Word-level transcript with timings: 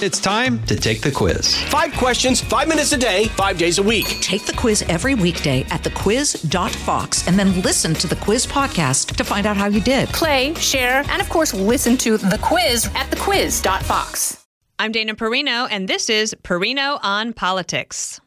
It's 0.00 0.20
time 0.20 0.64
to 0.66 0.76
take 0.76 1.00
the 1.00 1.10
quiz. 1.10 1.60
Five 1.64 1.92
questions, 1.94 2.40
five 2.40 2.68
minutes 2.68 2.92
a 2.92 2.96
day, 2.96 3.24
five 3.30 3.58
days 3.58 3.78
a 3.78 3.82
week. 3.82 4.06
Take 4.20 4.46
the 4.46 4.52
quiz 4.52 4.82
every 4.82 5.16
weekday 5.16 5.62
at 5.70 5.82
thequiz.fox 5.82 7.26
and 7.26 7.36
then 7.36 7.60
listen 7.62 7.94
to 7.94 8.06
the 8.06 8.14
quiz 8.14 8.46
podcast 8.46 9.16
to 9.16 9.24
find 9.24 9.44
out 9.44 9.56
how 9.56 9.66
you 9.66 9.80
did. 9.80 10.08
Play, 10.10 10.54
share, 10.54 11.02
and 11.08 11.20
of 11.20 11.28
course, 11.28 11.52
listen 11.52 11.96
to 11.96 12.16
the 12.16 12.38
quiz 12.40 12.86
at 12.94 13.10
thequiz.fox. 13.10 14.46
I'm 14.78 14.92
Dana 14.92 15.16
Perino, 15.16 15.66
and 15.68 15.88
this 15.88 16.08
is 16.08 16.32
Perino 16.44 17.00
on 17.02 17.32
Politics. 17.32 18.20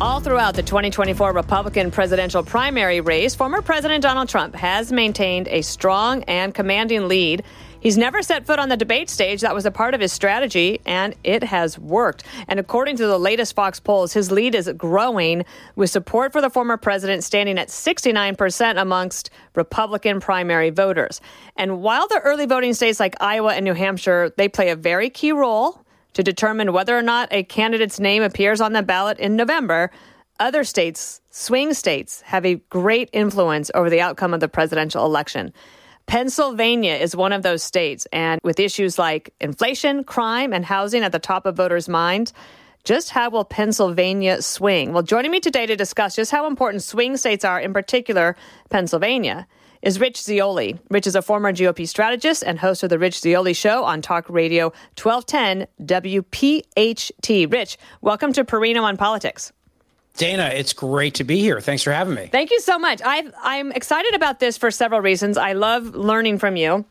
All 0.00 0.20
throughout 0.20 0.54
the 0.54 0.62
2024 0.62 1.32
Republican 1.32 1.90
presidential 1.90 2.44
primary 2.44 3.00
race, 3.00 3.34
former 3.34 3.60
President 3.60 4.00
Donald 4.00 4.28
Trump 4.28 4.54
has 4.54 4.92
maintained 4.92 5.48
a 5.48 5.60
strong 5.60 6.22
and 6.28 6.54
commanding 6.54 7.08
lead. 7.08 7.42
He's 7.80 7.98
never 7.98 8.22
set 8.22 8.46
foot 8.46 8.60
on 8.60 8.68
the 8.68 8.76
debate 8.76 9.10
stage. 9.10 9.40
That 9.40 9.56
was 9.56 9.66
a 9.66 9.72
part 9.72 9.94
of 9.94 10.00
his 10.00 10.12
strategy, 10.12 10.80
and 10.86 11.16
it 11.24 11.42
has 11.42 11.80
worked. 11.80 12.22
And 12.46 12.60
according 12.60 12.96
to 12.98 13.08
the 13.08 13.18
latest 13.18 13.56
Fox 13.56 13.80
polls, 13.80 14.12
his 14.12 14.30
lead 14.30 14.54
is 14.54 14.70
growing, 14.76 15.44
with 15.74 15.90
support 15.90 16.30
for 16.30 16.40
the 16.40 16.50
former 16.50 16.76
president 16.76 17.24
standing 17.24 17.58
at 17.58 17.66
69% 17.66 18.80
amongst 18.80 19.30
Republican 19.56 20.20
primary 20.20 20.70
voters. 20.70 21.20
And 21.56 21.82
while 21.82 22.06
the 22.06 22.20
early 22.22 22.46
voting 22.46 22.72
states 22.72 23.00
like 23.00 23.16
Iowa 23.20 23.54
and 23.54 23.64
New 23.64 23.74
Hampshire, 23.74 24.32
they 24.36 24.48
play 24.48 24.70
a 24.70 24.76
very 24.76 25.10
key 25.10 25.32
role 25.32 25.84
to 26.18 26.22
determine 26.24 26.72
whether 26.72 26.98
or 26.98 27.02
not 27.02 27.28
a 27.30 27.44
candidate's 27.44 28.00
name 28.00 28.24
appears 28.24 28.60
on 28.60 28.72
the 28.72 28.82
ballot 28.82 29.20
in 29.20 29.36
November, 29.36 29.88
other 30.40 30.64
states, 30.64 31.20
swing 31.30 31.72
states, 31.72 32.22
have 32.22 32.44
a 32.44 32.56
great 32.70 33.08
influence 33.12 33.70
over 33.72 33.88
the 33.88 34.00
outcome 34.00 34.34
of 34.34 34.40
the 34.40 34.48
presidential 34.48 35.06
election. 35.06 35.52
Pennsylvania 36.06 36.94
is 36.94 37.14
one 37.14 37.32
of 37.32 37.44
those 37.44 37.62
states, 37.62 38.04
and 38.12 38.40
with 38.42 38.58
issues 38.58 38.98
like 38.98 39.32
inflation, 39.40 40.02
crime, 40.02 40.52
and 40.52 40.64
housing 40.64 41.04
at 41.04 41.12
the 41.12 41.20
top 41.20 41.46
of 41.46 41.54
voters' 41.54 41.88
minds, 41.88 42.32
just 42.82 43.10
how 43.10 43.30
will 43.30 43.44
Pennsylvania 43.44 44.42
swing? 44.42 44.92
Well, 44.92 45.04
joining 45.04 45.30
me 45.30 45.38
today 45.38 45.66
to 45.66 45.76
discuss 45.76 46.16
just 46.16 46.32
how 46.32 46.48
important 46.48 46.82
swing 46.82 47.16
states 47.16 47.44
are, 47.44 47.60
in 47.60 47.72
particular 47.72 48.34
Pennsylvania, 48.70 49.46
is 49.82 50.00
Rich 50.00 50.20
Zeoli. 50.20 50.78
Rich 50.90 51.06
is 51.06 51.14
a 51.14 51.22
former 51.22 51.52
GOP 51.52 51.86
strategist 51.86 52.42
and 52.42 52.58
host 52.58 52.82
of 52.82 52.90
the 52.90 52.98
Rich 52.98 53.20
Zeoli 53.20 53.52
Show 53.52 53.84
on 53.84 54.02
Talk 54.02 54.28
Radio 54.28 54.72
1210 55.00 55.66
WPHT. 55.86 57.52
Rich, 57.52 57.78
welcome 58.00 58.32
to 58.32 58.44
Perino 58.44 58.82
on 58.82 58.96
Politics. 58.96 59.52
Dana, 60.16 60.50
it's 60.52 60.72
great 60.72 61.14
to 61.14 61.24
be 61.24 61.38
here. 61.38 61.60
Thanks 61.60 61.82
for 61.82 61.92
having 61.92 62.14
me. 62.14 62.26
Thank 62.26 62.50
you 62.50 62.60
so 62.60 62.78
much. 62.78 63.00
i 63.04 63.22
I'm 63.42 63.70
excited 63.72 64.14
about 64.14 64.40
this 64.40 64.58
for 64.58 64.70
several 64.70 65.00
reasons. 65.00 65.36
I 65.36 65.52
love 65.52 65.94
learning 65.94 66.38
from 66.38 66.56
you. 66.56 66.84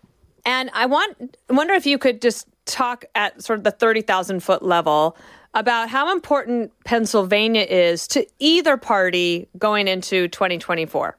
And 0.45 0.69
I 0.73 0.85
want 0.85 1.37
wonder 1.49 1.73
if 1.73 1.85
you 1.85 1.97
could 1.97 2.21
just 2.21 2.47
talk 2.65 3.03
at 3.15 3.41
sort 3.43 3.59
of 3.59 3.63
the 3.65 3.71
30,000 3.71 4.41
foot 4.41 4.63
level 4.63 5.17
about 5.53 5.89
how 5.89 6.13
important 6.13 6.71
Pennsylvania 6.85 7.63
is 7.63 8.07
to 8.09 8.25
either 8.39 8.77
party 8.77 9.49
going 9.57 9.87
into 9.87 10.27
2024. 10.29 11.17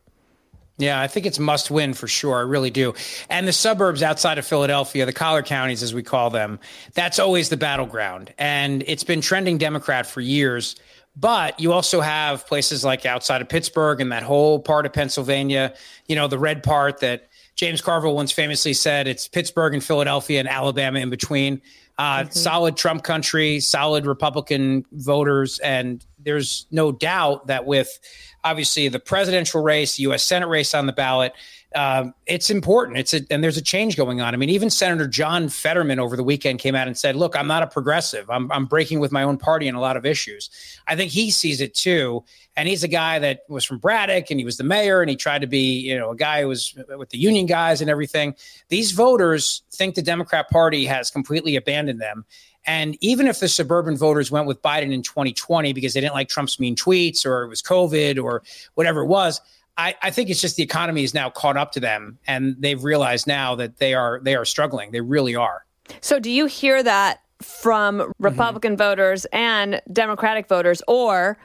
Yeah, 0.78 1.00
I 1.00 1.08
think 1.08 1.26
it's 1.26 1.40
must 1.40 1.72
win 1.72 1.92
for 1.92 2.06
sure. 2.06 2.36
I 2.36 2.42
really 2.42 2.70
do. 2.70 2.94
And 3.28 3.48
the 3.48 3.52
suburbs 3.52 4.00
outside 4.00 4.38
of 4.38 4.46
Philadelphia, 4.46 5.06
the 5.06 5.12
collar 5.12 5.42
counties, 5.42 5.82
as 5.82 5.92
we 5.92 6.04
call 6.04 6.30
them, 6.30 6.60
that's 6.94 7.18
always 7.18 7.48
the 7.48 7.56
battleground. 7.56 8.32
And 8.38 8.84
it's 8.86 9.02
been 9.02 9.20
trending 9.20 9.58
Democrat 9.58 10.06
for 10.06 10.20
years. 10.20 10.76
But 11.16 11.58
you 11.58 11.72
also 11.72 12.00
have 12.00 12.46
places 12.46 12.84
like 12.84 13.04
outside 13.04 13.42
of 13.42 13.48
Pittsburgh 13.48 14.00
and 14.00 14.12
that 14.12 14.22
whole 14.22 14.60
part 14.60 14.86
of 14.86 14.92
Pennsylvania, 14.92 15.74
you 16.06 16.14
know, 16.14 16.28
the 16.28 16.38
red 16.38 16.62
part 16.62 17.00
that 17.00 17.28
James 17.56 17.80
Carville 17.80 18.14
once 18.14 18.30
famously 18.30 18.72
said 18.72 19.08
it's 19.08 19.26
Pittsburgh 19.26 19.74
and 19.74 19.82
Philadelphia 19.82 20.38
and 20.38 20.48
Alabama 20.48 21.00
in 21.00 21.10
between. 21.10 21.60
Uh, 21.98 22.20
mm-hmm. 22.20 22.30
Solid 22.30 22.76
Trump 22.76 23.02
country, 23.02 23.58
solid 23.60 24.06
Republican 24.06 24.84
voters. 24.92 25.58
And 25.58 26.04
there's 26.18 26.66
no 26.70 26.92
doubt 26.92 27.48
that 27.48 27.66
with 27.66 27.98
obviously 28.44 28.88
the 28.88 29.00
presidential 29.00 29.62
race, 29.62 29.96
the 29.96 30.04
U.S. 30.04 30.24
Senate 30.24 30.48
race 30.48 30.74
on 30.74 30.86
the 30.86 30.92
ballot. 30.92 31.32
Um, 31.74 32.14
it's 32.24 32.48
important. 32.48 32.96
It's 32.96 33.12
a, 33.12 33.20
and 33.30 33.44
there's 33.44 33.58
a 33.58 33.62
change 33.62 33.94
going 33.94 34.22
on. 34.22 34.32
I 34.32 34.38
mean, 34.38 34.48
even 34.48 34.70
Senator 34.70 35.06
John 35.06 35.50
Fetterman 35.50 35.98
over 35.98 36.16
the 36.16 36.24
weekend 36.24 36.60
came 36.60 36.74
out 36.74 36.86
and 36.86 36.96
said, 36.96 37.14
"Look, 37.14 37.36
I'm 37.36 37.46
not 37.46 37.62
a 37.62 37.66
progressive. 37.66 38.28
I'm, 38.30 38.50
I'm 38.50 38.64
breaking 38.64 39.00
with 39.00 39.12
my 39.12 39.22
own 39.22 39.36
party 39.36 39.68
in 39.68 39.74
a 39.74 39.80
lot 39.80 39.96
of 39.96 40.06
issues." 40.06 40.48
I 40.86 40.96
think 40.96 41.12
he 41.12 41.30
sees 41.30 41.60
it 41.60 41.74
too, 41.74 42.24
and 42.56 42.68
he's 42.68 42.84
a 42.84 42.88
guy 42.88 43.18
that 43.18 43.40
was 43.50 43.64
from 43.64 43.78
Braddock, 43.78 44.30
and 44.30 44.40
he 44.40 44.46
was 44.46 44.56
the 44.56 44.64
mayor, 44.64 45.02
and 45.02 45.10
he 45.10 45.16
tried 45.16 45.42
to 45.42 45.46
be, 45.46 45.78
you 45.78 45.98
know, 45.98 46.10
a 46.10 46.16
guy 46.16 46.40
who 46.40 46.48
was 46.48 46.74
with 46.96 47.10
the 47.10 47.18
union 47.18 47.44
guys 47.44 47.82
and 47.82 47.90
everything. 47.90 48.34
These 48.70 48.92
voters 48.92 49.62
think 49.70 49.94
the 49.94 50.02
Democrat 50.02 50.48
Party 50.48 50.86
has 50.86 51.10
completely 51.10 51.54
abandoned 51.56 52.00
them, 52.00 52.24
and 52.64 52.96
even 53.00 53.26
if 53.26 53.40
the 53.40 53.48
suburban 53.48 53.96
voters 53.96 54.30
went 54.30 54.46
with 54.46 54.62
Biden 54.62 54.92
in 54.92 55.02
2020 55.02 55.74
because 55.74 55.94
they 55.94 56.00
didn't 56.00 56.14
like 56.14 56.28
Trump's 56.28 56.58
mean 56.58 56.76
tweets 56.76 57.26
or 57.26 57.42
it 57.42 57.48
was 57.48 57.62
COVID 57.62 58.22
or 58.22 58.42
whatever 58.74 59.00
it 59.02 59.06
was, 59.06 59.40
I, 59.78 59.94
I, 60.02 60.10
think 60.10 60.28
it's 60.28 60.40
just 60.40 60.56
the 60.56 60.62
economy 60.62 61.04
is 61.04 61.14
now 61.14 61.30
caught 61.30 61.56
up 61.56 61.70
to 61.72 61.80
them 61.80 62.18
and 62.26 62.56
they've 62.58 62.82
realized 62.82 63.28
now 63.28 63.54
that 63.54 63.78
they 63.78 63.94
are 63.94 64.20
they 64.22 64.34
are 64.34 64.44
struggling. 64.44 64.90
They 64.90 65.00
really 65.00 65.36
are. 65.36 65.64
So 66.00 66.18
do 66.18 66.30
you 66.30 66.46
hear 66.46 66.82
that 66.82 67.22
from 67.40 68.12
Republican 68.18 68.72
mm-hmm. 68.72 68.78
voters 68.78 69.24
and 69.32 69.80
Democratic 69.92 70.48
voters 70.48 70.82
or 70.88 71.38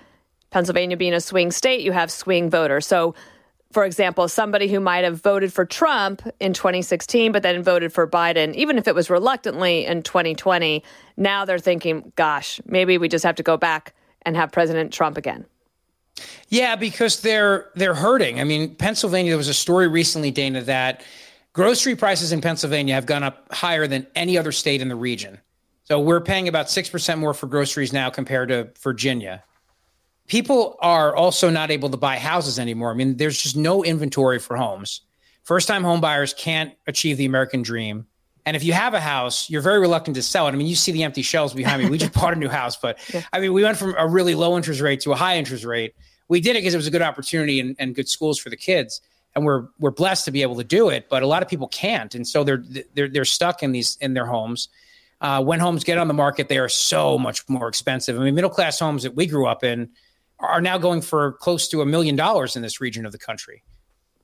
Pennsylvania 0.50 0.98
being 0.98 1.14
a 1.14 1.22
swing 1.22 1.52
state, 1.52 1.82
you 1.82 1.92
have 1.92 2.12
swing 2.12 2.50
voters. 2.50 2.88
So 2.88 3.14
for 3.72 3.86
example, 3.86 4.28
somebody 4.28 4.68
who 4.68 4.80
might 4.80 5.04
have 5.04 5.22
voted 5.22 5.52
for 5.52 5.66
Trump 5.66 6.22
in 6.40 6.54
2016, 6.54 7.32
but 7.32 7.42
then 7.42 7.64
voted 7.64 7.92
for 7.92 8.08
Biden, 8.08 8.54
even 8.54 8.78
if 8.78 8.88
it 8.88 8.94
was 8.94 9.10
reluctantly 9.10 9.86
in 9.86 10.04
2020, 10.04 10.84
now 11.18 11.44
they're 11.44 11.58
thinking, 11.58 12.14
gosh, 12.16 12.62
maybe 12.66 13.00
we 13.00 13.10
just 13.10 13.26
have 13.26 13.36
to 13.36 13.44
go 13.44 13.58
back 13.58 13.94
and 14.22 14.36
have 14.36 14.52
President 14.52 14.94
Trump 14.94 15.18
again. 15.18 15.46
Yeah, 16.50 16.76
because 16.76 17.22
they're 17.22 17.72
they're 17.76 17.96
hurting. 17.96 18.40
I 18.40 18.44
mean, 18.44 18.76
Pennsylvania. 18.76 19.32
There 19.32 19.38
was 19.38 19.48
a 19.48 19.54
story 19.54 19.88
recently, 19.88 20.32
Dana, 20.32 20.62
that 20.62 21.04
grocery 21.54 21.96
prices 21.96 22.32
in 22.32 22.42
Pennsylvania 22.42 22.94
have 22.94 23.06
gone 23.06 23.24
up 23.24 23.52
higher 23.52 23.88
than 23.88 24.06
any 24.16 24.38
other 24.38 24.52
state 24.52 24.82
in 24.82 24.90
the 24.90 24.96
region. 24.96 25.40
So 25.86 26.00
we're 26.00 26.22
paying 26.22 26.48
about 26.48 26.70
six 26.70 26.90
percent 26.90 27.20
more 27.20 27.34
for 27.34 27.48
groceries 27.48 27.94
now 27.94 28.10
compared 28.10 28.50
to 28.50 28.70
Virginia 28.82 29.44
people 30.28 30.78
are 30.80 31.16
also 31.16 31.50
not 31.50 31.72
able 31.72 31.90
to 31.90 31.98
buy 31.98 32.18
houses 32.18 32.60
anymore. 32.60 32.92
I 32.92 32.96
mean, 32.96 33.18
there's 33.18 33.42
just 33.42 33.56
no 33.56 33.84
inventory 33.84 34.40
for 34.40 34.56
homes. 34.56 35.02
First 35.44 35.68
time 35.68 35.84
home 35.84 36.02
buyers 36.02 36.34
can't 36.34 36.74
achieve 36.88 37.18
the 37.18 37.26
American 37.26 37.62
dream. 37.62 38.08
And 38.46 38.56
if 38.56 38.64
you 38.64 38.74
have 38.74 38.94
a 38.94 39.00
house, 39.00 39.50
you're 39.50 39.62
very 39.62 39.80
reluctant 39.80 40.16
to 40.16 40.22
sell 40.22 40.48
it. 40.48 40.52
I 40.52 40.56
mean, 40.56 40.68
you 40.68 40.76
see 40.76 40.92
the 40.92 41.04
empty 41.04 41.22
shelves 41.22 41.54
behind 41.54 41.82
me. 41.82 41.90
We 41.90 41.98
just 41.98 42.14
bought 42.20 42.34
a 42.34 42.36
new 42.36 42.50
house, 42.50 42.76
but 42.76 42.98
yeah. 43.14 43.24
I 43.32 43.40
mean, 43.40 43.54
we 43.54 43.64
went 43.64 43.78
from 43.78 43.96
a 43.98 44.08
really 44.08 44.36
low 44.36 44.58
interest 44.58 44.82
rate 44.82 45.02
to 45.02 45.12
a 45.12 45.16
high 45.16 45.38
interest 45.38 45.64
rate. 45.64 45.96
We 46.28 46.42
did 46.42 46.52
it 46.52 46.60
because 46.60 46.74
it 46.74 46.78
was 46.78 46.88
a 46.88 46.92
good 46.92 47.02
opportunity 47.02 47.60
and, 47.60 47.76
and 47.80 47.96
good 47.96 48.10
schools 48.10 48.40
for 48.40 48.50
the 48.50 48.58
kids. 48.58 49.02
And 49.36 49.46
we're 49.46 49.68
we're 49.80 49.92
blessed 49.92 50.26
to 50.26 50.32
be 50.32 50.44
able 50.44 50.56
to 50.58 50.64
do 50.64 50.90
it, 50.90 51.08
but 51.10 51.24
a 51.24 51.28
lot 51.28 51.42
of 51.42 51.50
people 51.50 51.68
can't, 51.68 52.14
and 52.14 52.28
so 52.28 52.44
they're 52.44 52.64
they're 52.94 53.08
they're 53.08 53.26
stuck 53.26 53.64
in 53.64 53.72
these 53.72 53.98
in 54.00 54.14
their 54.14 54.28
homes. 54.28 54.70
Uh, 55.22 55.42
when 55.42 55.60
homes 55.60 55.84
get 55.84 55.98
on 55.98 56.08
the 56.08 56.14
market, 56.14 56.50
they 56.50 56.60
are 56.60 56.70
so 56.70 57.18
much 57.18 57.48
more 57.50 57.68
expensive. 57.68 58.20
I 58.20 58.24
mean, 58.24 58.36
middle 58.36 58.50
class 58.52 58.78
homes 58.78 59.02
that 59.02 59.16
we 59.16 59.26
grew 59.26 59.48
up 59.48 59.64
in, 59.64 59.90
are 60.40 60.62
now 60.62 60.78
going 60.78 61.02
for 61.02 61.34
close 61.34 61.68
to 61.70 61.82
a 61.82 61.86
million 61.86 62.16
dollars 62.16 62.56
in 62.56 62.62
this 62.62 62.80
region 62.80 63.08
of 63.08 63.12
the 63.12 63.18
country. 63.18 63.64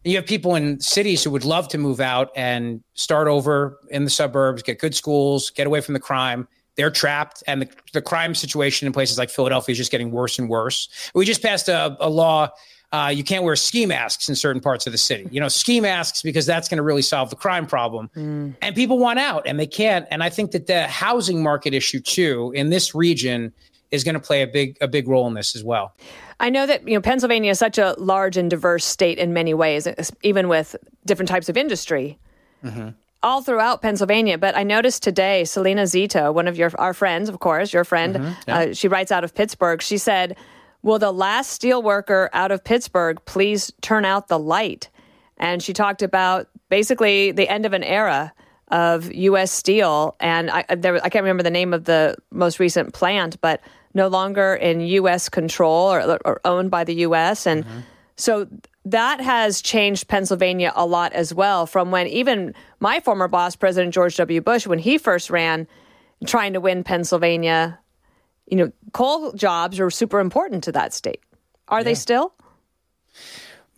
You 0.04 0.16
have 0.16 0.26
people 0.26 0.56
in 0.56 0.80
cities 0.80 1.24
who 1.24 1.32
would 1.32 1.46
love 1.46 1.68
to 1.70 1.78
move 1.78 2.00
out 2.00 2.32
and 2.36 2.84
start 2.94 3.28
over 3.28 3.80
in 3.90 4.06
the 4.06 4.10
suburbs, 4.10 4.64
get 4.64 4.80
good 4.80 4.96
schools, 4.96 5.50
get 5.50 5.68
away 5.68 5.82
from 5.82 5.94
the 5.94 6.00
crime. 6.00 6.48
They're 6.76 6.92
trapped, 6.92 7.44
and 7.46 7.64
the, 7.64 7.70
the 7.92 8.02
crime 8.02 8.34
situation 8.34 8.88
in 8.88 8.94
places 8.94 9.18
like 9.18 9.30
Philadelphia 9.30 9.74
is 9.74 9.78
just 9.78 9.92
getting 9.92 10.12
worse 10.12 10.40
and 10.40 10.48
worse. 10.48 10.88
We 11.14 11.26
just 11.26 11.42
passed 11.42 11.68
a, 11.68 11.98
a 12.00 12.10
law 12.10 12.52
uh, 12.92 13.12
you 13.14 13.24
can't 13.24 13.44
wear 13.44 13.56
ski 13.56 13.86
masks 13.86 14.30
in 14.30 14.36
certain 14.36 14.62
parts 14.62 14.88
of 14.88 14.92
the 14.92 14.98
city. 14.98 15.28
You 15.32 15.40
know, 15.40 15.48
ski 15.48 15.80
masks 15.80 16.24
because 16.24 16.46
that's 16.46 16.68
going 16.68 16.78
to 16.78 16.84
really 16.84 17.04
solve 17.04 17.30
the 17.30 17.36
crime 17.36 17.68
problem. 17.68 18.10
Mm. 18.16 18.56
And 18.62 18.76
people 18.76 18.98
want 18.98 19.20
out 19.20 19.44
and 19.46 19.60
they 19.60 19.68
can't. 19.68 20.08
And 20.10 20.24
I 20.24 20.30
think 20.30 20.52
that 20.52 20.66
the 20.66 20.88
housing 20.88 21.44
market 21.44 21.74
issue 21.74 22.00
too 22.00 22.52
in 22.56 22.70
this 22.70 22.96
region 22.96 23.54
is 23.92 24.04
going 24.04 24.14
to 24.14 24.20
play 24.20 24.42
a 24.42 24.48
big 24.48 24.78
a 24.82 24.88
big 24.88 25.08
role 25.08 25.28
in 25.28 25.34
this 25.34 25.56
as 25.56 25.64
well. 25.64 25.94
I 26.40 26.50
know 26.50 26.66
that 26.66 26.88
you 26.88 26.94
know 26.94 27.02
Pennsylvania 27.02 27.52
is 27.52 27.60
such 27.60 27.78
a 27.78 27.96
large 27.98 28.38
and 28.38 28.50
diverse 28.50 28.86
state 28.86 29.18
in 29.18 29.34
many 29.34 29.54
ways, 29.54 29.88
even 30.24 30.48
with 30.48 30.76
different 31.06 31.30
types 31.30 31.50
of 31.50 31.58
industry. 31.58 32.18
Mm-hmm. 32.64 32.90
All 33.22 33.42
throughout 33.42 33.82
Pennsylvania, 33.82 34.38
but 34.38 34.56
I 34.56 34.64
noticed 34.64 35.04
today, 35.04 35.44
Selena 35.44 35.84
Zito, 35.84 36.34
one 36.34 36.48
of 36.48 36.58
your 36.58 36.72
our 36.80 36.94
friends, 36.94 37.28
of 37.28 37.40
course, 37.40 37.74
your 37.74 37.84
friend, 37.84 38.16
mm-hmm. 38.16 38.34
yeah. 38.48 38.58
uh, 38.58 38.74
she 38.74 38.88
writes 38.88 39.12
out 39.12 39.26
of 39.26 39.36
Pittsburgh. 39.36 39.82
She 39.82 39.98
said, 39.98 40.38
"Will 40.84 41.00
the 41.00 41.12
last 41.12 41.52
steel 41.52 41.84
worker 41.84 42.30
out 42.32 42.52
of 42.52 42.64
Pittsburgh 42.64 43.20
please 43.26 43.74
turn 43.82 44.06
out 44.06 44.30
the 44.30 44.40
light?" 44.40 44.90
And 45.38 45.62
she 45.62 45.74
talked 45.74 46.02
about 46.02 46.48
basically 46.70 47.32
the 47.32 47.50
end 47.50 47.66
of 47.66 47.74
an 47.74 47.84
era 47.84 48.34
of 48.70 49.12
U.S. 49.12 49.52
Steel, 49.52 50.16
and 50.20 50.50
I, 50.50 50.64
there, 50.76 50.96
I 51.04 51.10
can't 51.10 51.24
remember 51.24 51.44
the 51.44 51.50
name 51.50 51.74
of 51.74 51.86
the 51.86 52.16
most 52.32 52.60
recent 52.60 52.94
plant, 52.94 53.42
but 53.42 53.62
no 54.00 54.08
longer 54.08 54.56
in 54.56 54.80
U.S. 54.80 55.28
control 55.28 55.92
or, 55.92 56.18
or 56.24 56.40
owned 56.46 56.72
by 56.72 56.86
the 56.86 56.96
U.S. 57.08 57.46
And 57.46 57.66
mm-hmm. 57.66 57.80
so 58.16 58.48
that 58.86 59.20
has 59.20 59.62
changed 59.62 60.08
Pennsylvania 60.08 60.72
a 60.74 60.86
lot 60.86 61.12
as 61.12 61.34
well 61.34 61.66
from 61.66 61.92
when 61.92 62.08
even 62.08 62.56
my 62.80 63.02
former 63.02 63.28
boss, 63.28 63.58
President 63.58 63.94
George 63.94 64.16
W. 64.16 64.40
Bush, 64.40 64.66
when 64.66 64.80
he 64.80 64.98
first 64.98 65.30
ran 65.30 65.68
trying 66.26 66.54
to 66.54 66.62
win 66.62 66.84
Pennsylvania, 66.86 67.78
you 68.48 68.56
know, 68.56 68.72
coal 68.94 69.34
jobs 69.34 69.82
are 69.82 69.92
super 69.92 70.22
important 70.22 70.64
to 70.64 70.72
that 70.72 70.94
state. 70.94 71.22
Are 71.68 71.80
yeah. 71.80 71.84
they 71.84 71.96
still? 71.96 72.34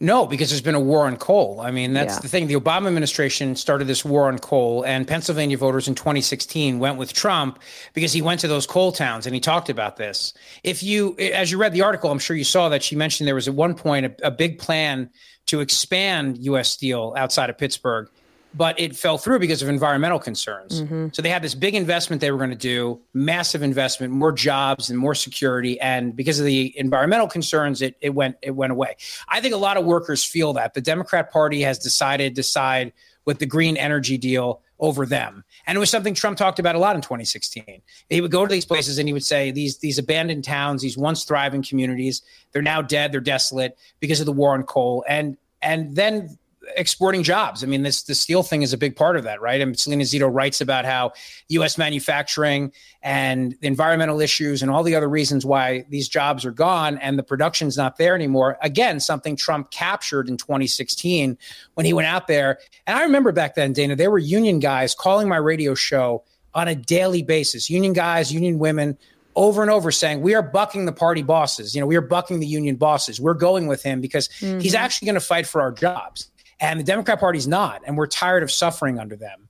No, 0.01 0.25
because 0.25 0.49
there's 0.49 0.63
been 0.63 0.73
a 0.73 0.79
war 0.79 1.05
on 1.05 1.15
coal. 1.15 1.61
I 1.61 1.69
mean, 1.69 1.93
that's 1.93 2.15
yeah. 2.15 2.21
the 2.21 2.27
thing. 2.27 2.47
The 2.47 2.55
Obama 2.55 2.87
administration 2.87 3.55
started 3.55 3.85
this 3.85 4.03
war 4.03 4.29
on 4.29 4.39
coal, 4.39 4.81
and 4.81 5.07
Pennsylvania 5.07 5.59
voters 5.59 5.87
in 5.87 5.93
2016 5.93 6.79
went 6.79 6.97
with 6.97 7.13
Trump 7.13 7.59
because 7.93 8.11
he 8.11 8.19
went 8.19 8.39
to 8.39 8.47
those 8.47 8.65
coal 8.65 8.91
towns 8.91 9.27
and 9.27 9.35
he 9.35 9.39
talked 9.39 9.69
about 9.69 9.97
this. 9.97 10.33
If 10.63 10.81
you, 10.81 11.15
as 11.19 11.51
you 11.51 11.59
read 11.59 11.73
the 11.73 11.83
article, 11.83 12.09
I'm 12.09 12.17
sure 12.17 12.35
you 12.35 12.43
saw 12.43 12.67
that 12.69 12.81
she 12.81 12.95
mentioned 12.95 13.27
there 13.27 13.35
was 13.35 13.47
at 13.47 13.53
one 13.53 13.75
point 13.75 14.07
a, 14.07 14.27
a 14.27 14.31
big 14.31 14.57
plan 14.57 15.11
to 15.45 15.59
expand 15.59 16.39
U.S. 16.45 16.71
Steel 16.71 17.13
outside 17.15 17.51
of 17.51 17.59
Pittsburgh 17.59 18.09
but 18.53 18.79
it 18.79 18.95
fell 18.95 19.17
through 19.17 19.39
because 19.39 19.61
of 19.61 19.69
environmental 19.69 20.19
concerns. 20.19 20.81
Mm-hmm. 20.81 21.07
So 21.13 21.21
they 21.21 21.29
had 21.29 21.41
this 21.41 21.55
big 21.55 21.75
investment 21.75 22.21
they 22.21 22.31
were 22.31 22.37
going 22.37 22.49
to 22.49 22.55
do, 22.55 22.99
massive 23.13 23.63
investment, 23.63 24.13
more 24.13 24.31
jobs 24.31 24.89
and 24.89 24.99
more 24.99 25.15
security, 25.15 25.79
and 25.79 26.15
because 26.15 26.39
of 26.39 26.45
the 26.45 26.77
environmental 26.77 27.27
concerns, 27.27 27.81
it 27.81 27.95
it 28.01 28.11
went 28.11 28.37
it 28.41 28.51
went 28.51 28.71
away. 28.71 28.97
I 29.27 29.41
think 29.41 29.53
a 29.53 29.57
lot 29.57 29.77
of 29.77 29.85
workers 29.85 30.23
feel 30.23 30.53
that 30.53 30.73
the 30.73 30.81
Democrat 30.81 31.31
Party 31.31 31.61
has 31.61 31.79
decided 31.79 32.35
to 32.35 32.43
side 32.43 32.93
with 33.25 33.39
the 33.39 33.45
green 33.45 33.77
energy 33.77 34.17
deal 34.17 34.61
over 34.79 35.05
them. 35.05 35.43
And 35.67 35.75
it 35.75 35.79
was 35.79 35.91
something 35.91 36.15
Trump 36.15 36.37
talked 36.37 36.57
about 36.57 36.75
a 36.75 36.79
lot 36.79 36.95
in 36.95 37.03
2016. 37.03 37.81
He 38.09 38.19
would 38.19 38.31
go 38.31 38.45
to 38.45 38.51
these 38.51 38.65
places 38.65 38.97
and 38.97 39.07
he 39.07 39.13
would 39.13 39.23
say 39.23 39.51
these 39.51 39.77
these 39.77 39.99
abandoned 39.99 40.43
towns, 40.43 40.81
these 40.81 40.97
once 40.97 41.23
thriving 41.23 41.63
communities, 41.63 42.23
they're 42.51 42.61
now 42.61 42.81
dead, 42.81 43.11
they're 43.11 43.21
desolate 43.21 43.77
because 43.99 44.19
of 44.19 44.25
the 44.25 44.31
war 44.31 44.53
on 44.53 44.63
coal. 44.63 45.05
And 45.07 45.37
and 45.61 45.95
then 45.95 46.37
exporting 46.75 47.23
jobs. 47.23 47.63
I 47.63 47.67
mean, 47.67 47.83
this 47.83 48.03
the 48.03 48.15
steel 48.15 48.43
thing 48.43 48.61
is 48.61 48.73
a 48.73 48.77
big 48.77 48.95
part 48.95 49.17
of 49.17 49.23
that, 49.23 49.41
right? 49.41 49.59
And 49.59 49.77
Selena 49.77 50.03
Zito 50.03 50.31
writes 50.31 50.61
about 50.61 50.85
how 50.85 51.13
U.S. 51.49 51.77
manufacturing 51.77 52.71
and 53.01 53.55
environmental 53.61 54.21
issues 54.21 54.61
and 54.61 54.69
all 54.69 54.83
the 54.83 54.95
other 54.95 55.09
reasons 55.09 55.45
why 55.45 55.85
these 55.89 56.07
jobs 56.07 56.45
are 56.45 56.51
gone 56.51 56.97
and 56.99 57.17
the 57.17 57.23
production's 57.23 57.77
not 57.77 57.97
there 57.97 58.15
anymore. 58.15 58.57
Again, 58.61 58.99
something 58.99 59.35
Trump 59.35 59.71
captured 59.71 60.29
in 60.29 60.37
2016 60.37 61.37
when 61.73 61.85
he 61.85 61.93
went 61.93 62.07
out 62.07 62.27
there. 62.27 62.59
And 62.85 62.97
I 62.97 63.03
remember 63.03 63.31
back 63.31 63.55
then, 63.55 63.73
Dana, 63.73 63.95
there 63.95 64.11
were 64.11 64.19
union 64.19 64.59
guys 64.59 64.93
calling 64.93 65.27
my 65.27 65.37
radio 65.37 65.73
show 65.73 66.23
on 66.53 66.67
a 66.67 66.75
daily 66.75 67.23
basis. 67.23 67.69
Union 67.69 67.93
guys, 67.93 68.31
union 68.31 68.59
women 68.59 68.97
over 69.35 69.61
and 69.61 69.71
over 69.71 69.91
saying 69.91 70.21
we 70.21 70.35
are 70.35 70.41
bucking 70.41 70.85
the 70.85 70.91
party 70.91 71.21
bosses 71.21 71.73
you 71.73 71.79
know 71.79 71.87
we 71.87 71.95
are 71.95 72.01
bucking 72.01 72.39
the 72.39 72.47
union 72.47 72.75
bosses 72.75 73.19
we're 73.19 73.33
going 73.33 73.67
with 73.67 73.81
him 73.81 74.01
because 74.01 74.27
mm-hmm. 74.27 74.59
he's 74.59 74.75
actually 74.75 75.05
going 75.05 75.15
to 75.15 75.21
fight 75.21 75.47
for 75.47 75.61
our 75.61 75.71
jobs 75.71 76.29
and 76.61 76.79
the 76.79 76.83
Democrat 76.83 77.19
Party's 77.19 77.47
not, 77.47 77.81
and 77.85 77.97
we're 77.97 78.07
tired 78.07 78.43
of 78.43 78.51
suffering 78.51 78.99
under 78.99 79.15
them. 79.15 79.49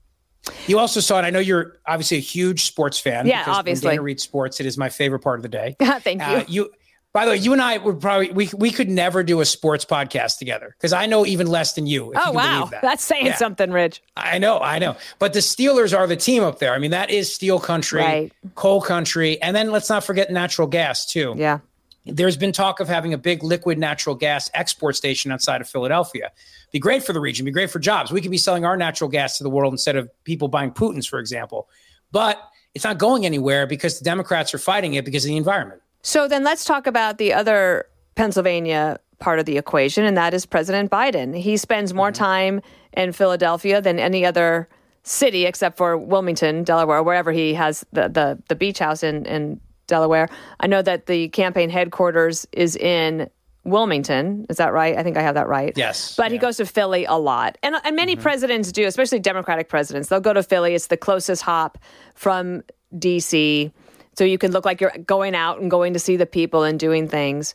You 0.66 0.80
also 0.80 1.02
saw 1.02 1.20
it. 1.20 1.24
I 1.24 1.30
know 1.30 1.40
you're 1.40 1.78
obviously 1.86 2.18
a 2.18 2.22
huge 2.22 2.64
sports 2.64 2.98
fan. 2.98 3.28
Yeah, 3.28 3.44
obviously. 3.46 3.92
Dana 3.92 4.02
reads 4.02 4.24
sports, 4.24 4.60
it 4.60 4.66
is 4.66 4.78
my 4.78 4.90
favorite 4.90 5.20
part 5.20 5.38
of 5.38 5.44
the 5.44 5.50
day. 5.50 5.76
Thank 5.82 6.22
you. 6.22 6.28
Uh, 6.28 6.44
you. 6.48 6.72
By 7.14 7.26
the 7.26 7.32
way, 7.32 7.38
you 7.38 7.52
and 7.52 7.62
I 7.62 7.78
would 7.78 8.00
probably 8.00 8.32
we 8.32 8.50
we 8.56 8.72
could 8.72 8.90
never 8.90 9.22
do 9.22 9.42
a 9.42 9.46
sports 9.46 9.84
podcast 9.84 10.38
together 10.38 10.74
because 10.78 10.94
I 10.94 11.08
know 11.08 11.26
even 11.26 11.46
less 11.46 11.74
than 11.74 11.86
you. 11.86 12.14
oh 12.16 12.30
you 12.30 12.34
wow, 12.34 12.70
that. 12.72 12.82
that's 12.82 13.04
saying 13.04 13.26
yeah. 13.26 13.36
something, 13.36 13.70
Rich. 13.70 14.02
I 14.16 14.38
know, 14.38 14.60
I 14.60 14.80
know. 14.80 14.96
But 15.20 15.34
the 15.34 15.40
Steelers 15.40 15.96
are 15.96 16.08
the 16.08 16.16
team 16.16 16.42
up 16.42 16.60
there. 16.60 16.74
I 16.74 16.78
mean, 16.78 16.92
that 16.92 17.10
is 17.10 17.34
steel 17.34 17.60
country, 17.60 18.00
right. 18.00 18.34
coal 18.56 18.82
country, 18.82 19.42
and 19.42 19.54
then 19.54 19.72
let's 19.72 19.90
not 19.90 20.06
forget 20.06 20.32
natural 20.32 20.70
gas 20.70 21.06
too. 21.06 21.36
Yeah. 21.38 21.60
There's 22.06 22.38
been 22.38 22.52
talk 22.52 22.80
of 22.80 22.88
having 22.88 23.14
a 23.14 23.18
big 23.18 23.44
liquid 23.44 23.78
natural 23.78 24.16
gas 24.16 24.50
export 24.54 24.96
station 24.96 25.32
outside 25.32 25.62
of 25.62 25.70
Philadelphia. 25.70 26.32
Be 26.72 26.80
great 26.80 27.04
for 27.04 27.14
the 27.14 27.20
region, 27.20 27.46
be 27.46 27.52
great 27.52 27.70
for 27.70 27.80
jobs. 27.80 28.12
We 28.12 28.22
could 28.22 28.32
be 28.32 28.38
selling 28.38 28.66
our 28.66 28.76
natural 28.76 29.10
gas 29.10 29.38
to 29.38 29.44
the 29.44 29.50
world 29.50 29.74
instead 29.74 29.96
of 29.96 30.10
people 30.24 30.48
buying 30.48 30.72
Putin's, 30.72 31.06
for 31.06 31.20
example. 31.20 31.70
But 32.12 32.42
it's 32.74 32.86
not 32.86 32.98
going 32.98 33.26
anywhere 33.26 33.68
because 33.68 34.00
the 34.00 34.06
Democrats 34.06 34.54
are 34.54 34.58
fighting 34.58 34.96
it 34.96 35.06
because 35.06 35.26
of 35.26 35.30
the 35.30 35.38
environment. 35.38 35.82
So 36.02 36.28
then 36.28 36.44
let's 36.44 36.66
talk 36.66 36.88
about 36.88 37.18
the 37.18 37.34
other 37.34 37.86
Pennsylvania 38.16 39.00
part 39.20 39.40
of 39.40 39.46
the 39.46 39.58
equation, 39.58 40.04
and 40.04 40.18
that 40.18 40.34
is 40.34 40.46
President 40.46 40.90
Biden. 40.90 41.38
He 41.38 41.58
spends 41.58 41.94
more 41.94 42.12
mm-hmm. 42.12 42.24
time 42.24 42.62
in 42.94 43.12
Philadelphia 43.12 43.82
than 43.82 44.00
any 44.00 44.26
other 44.26 44.68
city 45.04 45.46
except 45.46 45.78
for 45.78 45.98
Wilmington, 45.98 46.64
Delaware, 46.64 47.04
wherever 47.04 47.32
he 47.32 47.54
has 47.54 47.86
the, 47.92 48.08
the, 48.08 48.42
the 48.48 48.56
beach 48.56 48.80
house 48.80 49.04
in, 49.04 49.26
in 49.26 49.60
Delaware. 49.92 50.30
I 50.60 50.68
know 50.68 50.82
that 50.82 51.06
the 51.06 51.28
campaign 51.30 51.70
headquarters 51.70 52.48
is 52.52 52.76
in 52.76 53.30
Wilmington. 53.64 54.48
Is 54.50 54.58
that 54.58 54.74
right? 54.74 54.98
I 54.98 55.04
think 55.04 55.18
I 55.18 55.22
have 55.22 55.36
that 55.36 55.48
right. 55.48 55.74
Yes. 55.76 56.16
But 56.16 56.28
yeah. 56.28 56.34
he 56.34 56.38
goes 56.40 56.58
to 56.58 56.66
Philly 56.66 57.06
a 57.06 57.16
lot. 57.16 57.58
And, 57.62 57.76
and 57.84 57.96
many 57.96 58.14
mm-hmm. 58.14 58.24
presidents 58.24 58.72
do, 58.72 58.86
especially 58.88 59.20
Democratic 59.20 59.70
presidents. 59.70 60.10
They'll 60.10 60.20
go 60.20 60.34
to 60.34 60.42
Philly. 60.42 60.74
It's 60.74 60.88
the 60.88 60.98
closest 60.98 61.44
hop 61.44 61.78
from 62.16 62.64
D.C. 62.98 63.72
So 64.18 64.24
you 64.24 64.38
can 64.38 64.52
look 64.52 64.66
like 64.66 64.82
you're 64.82 64.94
going 65.06 65.36
out 65.36 65.62
and 65.62 65.70
going 65.70 65.94
to 65.94 66.00
see 66.00 66.18
the 66.18 66.26
people 66.26 66.64
and 66.64 66.80
doing 66.80 67.08
things. 67.08 67.54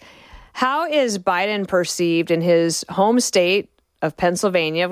How 0.53 0.87
is 0.87 1.19
Biden 1.19 1.67
perceived 1.67 2.31
in 2.31 2.41
his 2.41 2.85
home 2.89 3.19
state 3.21 3.69
of 4.01 4.17
Pennsylvania? 4.17 4.89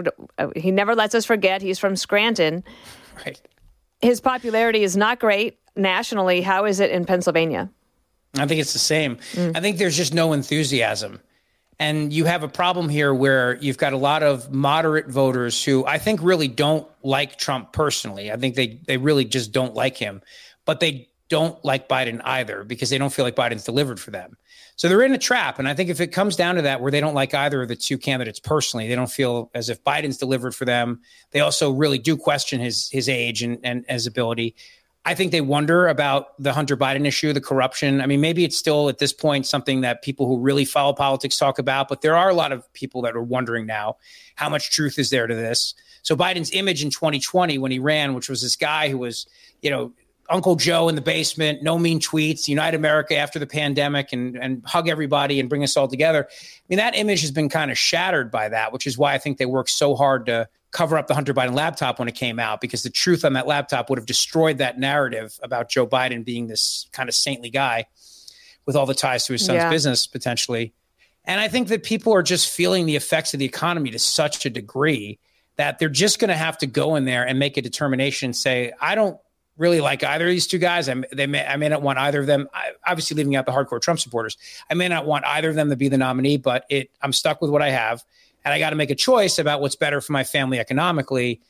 He 0.56 0.70
never 0.70 0.94
lets 0.94 1.14
us 1.14 1.24
forget 1.24 1.62
he's 1.62 1.78
from 1.78 1.96
Scranton. 1.96 2.64
Right. 3.24 3.40
His 4.04 4.20
popularity 4.20 4.82
is 4.82 4.96
not 4.96 5.18
great 5.18 5.58
nationally, 5.76 6.42
how 6.42 6.66
is 6.66 6.78
it 6.78 6.90
in 6.90 7.06
Pennsylvania? 7.06 7.70
I 8.36 8.46
think 8.46 8.60
it's 8.60 8.74
the 8.74 8.78
same. 8.78 9.16
Mm. 9.32 9.56
I 9.56 9.60
think 9.60 9.78
there's 9.78 9.96
just 9.96 10.12
no 10.12 10.34
enthusiasm. 10.34 11.20
And 11.78 12.12
you 12.12 12.26
have 12.26 12.42
a 12.42 12.48
problem 12.48 12.88
here 12.90 13.14
where 13.14 13.56
you've 13.56 13.78
got 13.78 13.94
a 13.94 13.96
lot 13.96 14.22
of 14.22 14.52
moderate 14.52 15.08
voters 15.08 15.64
who 15.64 15.86
I 15.86 15.98
think 15.98 16.20
really 16.22 16.48
don't 16.48 16.86
like 17.02 17.38
Trump 17.38 17.72
personally. 17.72 18.30
I 18.30 18.36
think 18.36 18.54
they 18.54 18.78
they 18.86 18.96
really 18.96 19.24
just 19.24 19.52
don't 19.52 19.74
like 19.74 19.96
him, 19.96 20.20
but 20.66 20.80
they 20.80 21.08
don't 21.28 21.62
like 21.64 21.88
Biden 21.88 22.20
either 22.24 22.64
because 22.64 22.90
they 22.90 22.98
don't 22.98 23.12
feel 23.12 23.24
like 23.24 23.36
Biden's 23.36 23.64
delivered 23.64 23.98
for 23.98 24.10
them. 24.10 24.36
So 24.76 24.88
they're 24.88 25.02
in 25.02 25.14
a 25.14 25.18
trap. 25.18 25.58
And 25.58 25.68
I 25.68 25.74
think 25.74 25.88
if 25.88 26.00
it 26.00 26.08
comes 26.08 26.36
down 26.36 26.56
to 26.56 26.62
that, 26.62 26.80
where 26.80 26.90
they 26.90 27.00
don't 27.00 27.14
like 27.14 27.32
either 27.32 27.62
of 27.62 27.68
the 27.68 27.76
two 27.76 27.96
candidates 27.96 28.40
personally, 28.40 28.88
they 28.88 28.94
don't 28.94 29.10
feel 29.10 29.50
as 29.54 29.68
if 29.68 29.82
Biden's 29.84 30.18
delivered 30.18 30.54
for 30.54 30.64
them. 30.64 31.00
They 31.30 31.40
also 31.40 31.70
really 31.70 31.98
do 31.98 32.16
question 32.16 32.60
his 32.60 32.88
his 32.90 33.08
age 33.08 33.42
and, 33.42 33.58
and 33.62 33.84
his 33.88 34.06
ability. 34.06 34.54
I 35.06 35.14
think 35.14 35.32
they 35.32 35.42
wonder 35.42 35.88
about 35.88 36.40
the 36.42 36.54
Hunter 36.54 36.78
Biden 36.78 37.06
issue, 37.06 37.32
the 37.34 37.40
corruption. 37.40 38.00
I 38.00 38.06
mean, 38.06 38.22
maybe 38.22 38.42
it's 38.42 38.56
still 38.56 38.88
at 38.88 38.98
this 38.98 39.12
point 39.12 39.46
something 39.46 39.82
that 39.82 40.02
people 40.02 40.26
who 40.26 40.38
really 40.38 40.64
follow 40.64 40.94
politics 40.94 41.36
talk 41.36 41.58
about, 41.58 41.88
but 41.88 42.00
there 42.00 42.16
are 42.16 42.30
a 42.30 42.34
lot 42.34 42.52
of 42.52 42.70
people 42.72 43.02
that 43.02 43.14
are 43.14 43.22
wondering 43.22 43.66
now 43.66 43.98
how 44.34 44.48
much 44.48 44.70
truth 44.70 44.98
is 44.98 45.10
there 45.10 45.26
to 45.26 45.34
this. 45.34 45.74
So 46.02 46.16
Biden's 46.16 46.52
image 46.52 46.82
in 46.82 46.90
2020 46.90 47.58
when 47.58 47.70
he 47.70 47.78
ran, 47.78 48.14
which 48.14 48.30
was 48.30 48.40
this 48.40 48.56
guy 48.56 48.88
who 48.88 48.96
was, 48.96 49.26
you 49.60 49.70
know, 49.70 49.92
Uncle 50.30 50.56
Joe 50.56 50.88
in 50.88 50.94
the 50.94 51.00
basement, 51.00 51.62
no 51.62 51.78
mean 51.78 52.00
tweets, 52.00 52.48
unite 52.48 52.74
America 52.74 53.16
after 53.16 53.38
the 53.38 53.46
pandemic 53.46 54.12
and, 54.12 54.36
and 54.36 54.62
hug 54.64 54.88
everybody 54.88 55.38
and 55.38 55.48
bring 55.48 55.62
us 55.62 55.76
all 55.76 55.88
together. 55.88 56.26
I 56.30 56.62
mean, 56.68 56.78
that 56.78 56.96
image 56.96 57.20
has 57.20 57.30
been 57.30 57.48
kind 57.48 57.70
of 57.70 57.78
shattered 57.78 58.30
by 58.30 58.48
that, 58.48 58.72
which 58.72 58.86
is 58.86 58.96
why 58.96 59.14
I 59.14 59.18
think 59.18 59.38
they 59.38 59.46
work 59.46 59.68
so 59.68 59.94
hard 59.94 60.26
to 60.26 60.48
cover 60.70 60.98
up 60.98 61.06
the 61.06 61.14
Hunter 61.14 61.32
Biden 61.32 61.54
laptop 61.54 61.98
when 61.98 62.08
it 62.08 62.14
came 62.14 62.38
out 62.38 62.60
because 62.60 62.82
the 62.82 62.90
truth 62.90 63.24
on 63.24 63.34
that 63.34 63.46
laptop 63.46 63.88
would 63.88 63.98
have 63.98 64.06
destroyed 64.06 64.58
that 64.58 64.78
narrative 64.78 65.38
about 65.42 65.68
Joe 65.68 65.86
Biden 65.86 66.24
being 66.24 66.48
this 66.48 66.88
kind 66.92 67.08
of 67.08 67.14
saintly 67.14 67.50
guy 67.50 67.86
with 68.66 68.76
all 68.76 68.86
the 68.86 68.94
ties 68.94 69.26
to 69.26 69.34
his 69.34 69.44
son's 69.44 69.56
yeah. 69.56 69.70
business 69.70 70.06
potentially. 70.06 70.72
And 71.24 71.40
I 71.40 71.48
think 71.48 71.68
that 71.68 71.84
people 71.84 72.12
are 72.12 72.22
just 72.22 72.50
feeling 72.50 72.86
the 72.86 72.96
effects 72.96 73.34
of 73.34 73.40
the 73.40 73.46
economy 73.46 73.90
to 73.90 73.98
such 73.98 74.44
a 74.44 74.50
degree 74.50 75.18
that 75.56 75.78
they're 75.78 75.88
just 75.88 76.18
going 76.18 76.28
to 76.28 76.36
have 76.36 76.58
to 76.58 76.66
go 76.66 76.96
in 76.96 77.04
there 77.04 77.26
and 77.26 77.38
make 77.38 77.56
a 77.56 77.62
determination 77.62 78.26
and 78.26 78.36
say, 78.36 78.72
I 78.80 78.94
don't 78.94 79.18
really 79.56 79.80
like 79.80 80.02
either 80.02 80.26
of 80.26 80.30
these 80.30 80.46
two 80.46 80.58
guys. 80.58 80.88
I, 80.88 81.02
they 81.12 81.26
may, 81.26 81.44
I 81.46 81.56
may 81.56 81.68
not 81.68 81.82
want 81.82 81.98
either 81.98 82.20
of 82.20 82.26
them. 82.26 82.48
I, 82.52 82.72
obviously, 82.86 83.16
leaving 83.16 83.36
out 83.36 83.46
the 83.46 83.52
hardcore 83.52 83.80
Trump 83.80 84.00
supporters, 84.00 84.36
I 84.70 84.74
may 84.74 84.88
not 84.88 85.06
want 85.06 85.24
either 85.24 85.50
of 85.50 85.54
them 85.54 85.70
to 85.70 85.76
be 85.76 85.88
the 85.88 85.98
nominee, 85.98 86.36
but 86.36 86.64
it, 86.68 86.90
I'm 87.02 87.12
stuck 87.12 87.40
with 87.40 87.50
what 87.50 87.62
I 87.62 87.70
have 87.70 88.04
and 88.44 88.52
I 88.52 88.58
got 88.58 88.70
to 88.70 88.76
make 88.76 88.90
a 88.90 88.94
choice 88.94 89.38
about 89.38 89.60
what's 89.60 89.76
better 89.76 90.00
for 90.00 90.12
my 90.12 90.24
family 90.24 90.58
economically. 90.58 91.40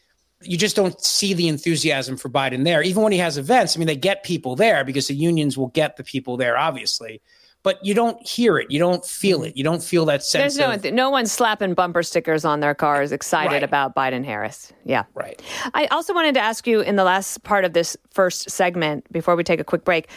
You 0.42 0.56
just 0.56 0.76
don't 0.76 1.00
see 1.00 1.34
the 1.34 1.48
enthusiasm 1.48 2.16
for 2.16 2.28
Biden 2.28 2.64
there. 2.64 2.82
Even 2.82 3.02
when 3.02 3.12
he 3.12 3.18
has 3.18 3.36
events, 3.38 3.76
I 3.76 3.78
mean, 3.78 3.86
they 3.86 3.96
get 3.96 4.22
people 4.22 4.56
there 4.56 4.84
because 4.84 5.08
the 5.08 5.14
unions 5.14 5.58
will 5.58 5.68
get 5.68 5.96
the 5.96 6.04
people 6.04 6.36
there, 6.36 6.56
obviously. 6.56 7.20
But 7.64 7.84
you 7.84 7.94
don't 7.94 8.24
hear 8.24 8.58
it. 8.58 8.70
You 8.70 8.78
don't 8.78 9.04
feel 9.04 9.42
it. 9.42 9.56
You 9.56 9.64
don't 9.64 9.82
feel 9.82 10.04
that 10.04 10.22
sense. 10.22 10.54
There's 10.54 10.58
no 10.58 10.88
of, 10.88 10.94
no 10.94 11.10
one's 11.10 11.32
slapping 11.32 11.74
bumper 11.74 12.04
stickers 12.04 12.44
on 12.44 12.60
their 12.60 12.74
cars, 12.74 13.10
excited 13.10 13.52
right. 13.52 13.62
about 13.64 13.96
Biden 13.96 14.24
Harris. 14.24 14.72
Yeah, 14.84 15.04
right. 15.14 15.42
I 15.72 15.86
also 15.86 16.14
wanted 16.14 16.34
to 16.34 16.40
ask 16.40 16.66
you 16.66 16.82
in 16.82 16.94
the 16.94 17.04
last 17.04 17.42
part 17.42 17.64
of 17.64 17.72
this 17.72 17.96
first 18.10 18.50
segment, 18.50 19.10
before 19.10 19.34
we 19.34 19.42
take 19.42 19.58
a 19.58 19.64
quick 19.64 19.82
break, 19.82 20.08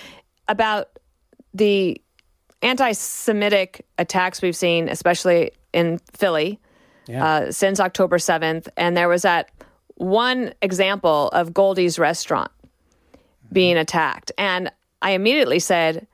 about 0.47 0.89
the 1.53 1.99
anti-Semitic 2.61 3.85
attacks 3.97 4.41
we've 4.41 4.55
seen, 4.55 4.89
especially 4.89 5.51
in 5.73 5.99
Philly, 6.13 6.59
yeah. 7.07 7.25
uh, 7.25 7.51
since 7.51 7.79
October 7.79 8.17
7th. 8.17 8.67
And 8.75 8.97
there 8.97 9.07
was 9.07 9.21
that 9.21 9.51
one 9.95 10.53
example 10.61 11.29
of 11.29 11.53
Goldie's 11.53 11.97
restaurant 11.97 12.51
being 13.53 13.77
attacked. 13.77 14.31
And 14.37 14.71
I 15.01 15.11
immediately 15.11 15.59
said, 15.59 16.07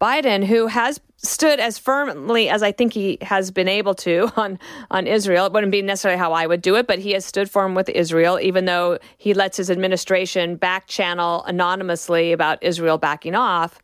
Biden, 0.00 0.44
who 0.44 0.66
has 0.66 1.00
stood 1.16 1.58
as 1.58 1.78
firmly 1.78 2.48
as 2.48 2.62
I 2.62 2.72
think 2.72 2.92
he 2.92 3.18
has 3.22 3.50
been 3.50 3.68
able 3.68 3.94
to 3.96 4.30
on 4.36 4.58
on 4.90 5.06
Israel. 5.06 5.46
It 5.46 5.52
wouldn't 5.52 5.72
be 5.72 5.82
necessarily 5.82 6.18
how 6.18 6.32
I 6.32 6.46
would 6.46 6.62
do 6.62 6.76
it, 6.76 6.86
but 6.86 6.98
he 6.98 7.12
has 7.12 7.24
stood 7.24 7.50
firm 7.50 7.74
with 7.74 7.88
Israel, 7.88 8.38
even 8.40 8.66
though 8.66 8.98
he 9.16 9.34
lets 9.34 9.56
his 9.56 9.70
administration 9.70 10.56
back 10.56 10.86
channel 10.86 11.42
anonymously 11.44 12.32
about 12.32 12.62
Israel 12.62 12.98
backing 12.98 13.34
off. 13.34 13.80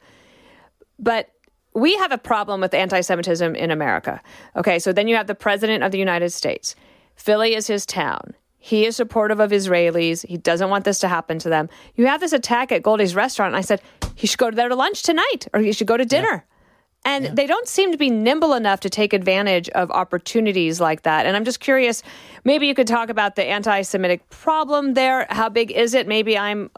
But 0.99 1.31
we 1.75 1.97
have 1.97 2.13
a 2.13 2.19
problem 2.19 2.61
with 2.61 2.75
anti-Semitism 2.75 3.57
in 3.57 3.71
America. 3.71 4.21
Okay, 4.57 4.79
so 4.79 4.93
then 4.93 5.09
you 5.09 5.17
have 5.17 5.27
the 5.27 5.35
president 5.35 5.83
of 5.83 5.91
the 5.91 5.99
United 5.99 6.31
States. 6.31 6.77
Philly 7.17 7.55
is 7.55 7.67
his 7.67 7.87
town. 7.87 8.35
He 8.65 8.87
is 8.87 8.95
supportive 8.95 9.41
of 9.41 9.51
Israelis. 9.51 10.25
He 10.25 10.37
doesn't 10.37 10.71
want 10.71 10.85
this 10.85 11.01
to 11.01 11.09
happen 11.09 11.41
to 11.41 11.49
them. 11.49 11.69
You 11.97 12.07
have 12.07 12.21
this 12.21 12.33
attack 12.33 12.71
at 12.71 12.81
Goldie's 12.81 13.13
restaurant. 13.13 13.55
And 13.55 13.57
I 13.57 13.61
said, 13.61 13.83
he 14.15 14.29
should 14.29 14.39
go 14.39 14.53
there 14.53 14.69
to 14.69 14.77
lunch 14.77 15.03
tonight 15.03 15.49
or 15.53 15.59
he 15.59 15.73
should 15.73 15.89
go 15.89 15.97
to 15.97 16.05
dinner. 16.05 16.47
Yeah. 16.47 17.05
And 17.05 17.25
yeah. 17.25 17.35
they 17.35 17.49
don't 17.49 17.67
seem 17.67 17.91
to 17.91 17.99
be 17.99 18.09
nimble 18.09 18.55
enough 18.55 18.79
to 18.81 18.89
take 18.89 19.13
advantage 19.13 19.69
of 19.71 19.91
opportunities 19.91 20.81
like 20.81 21.03
that. 21.03 21.27
And 21.27 21.37
I'm 21.37 21.45
just 21.45 21.59
curious, 21.59 22.05
maybe 22.45 22.69
you 22.69 22.75
could 22.77 22.87
talk 22.87 23.09
about 23.09 23.35
the 23.35 23.43
anti 23.43 23.83
Semitic 23.83 24.31
problem 24.31 24.95
there. 24.95 25.27
How 25.29 25.49
big 25.49 25.73
is 25.73 25.93
it? 25.93 26.07
Maybe 26.07 26.39
I'm 26.39 26.71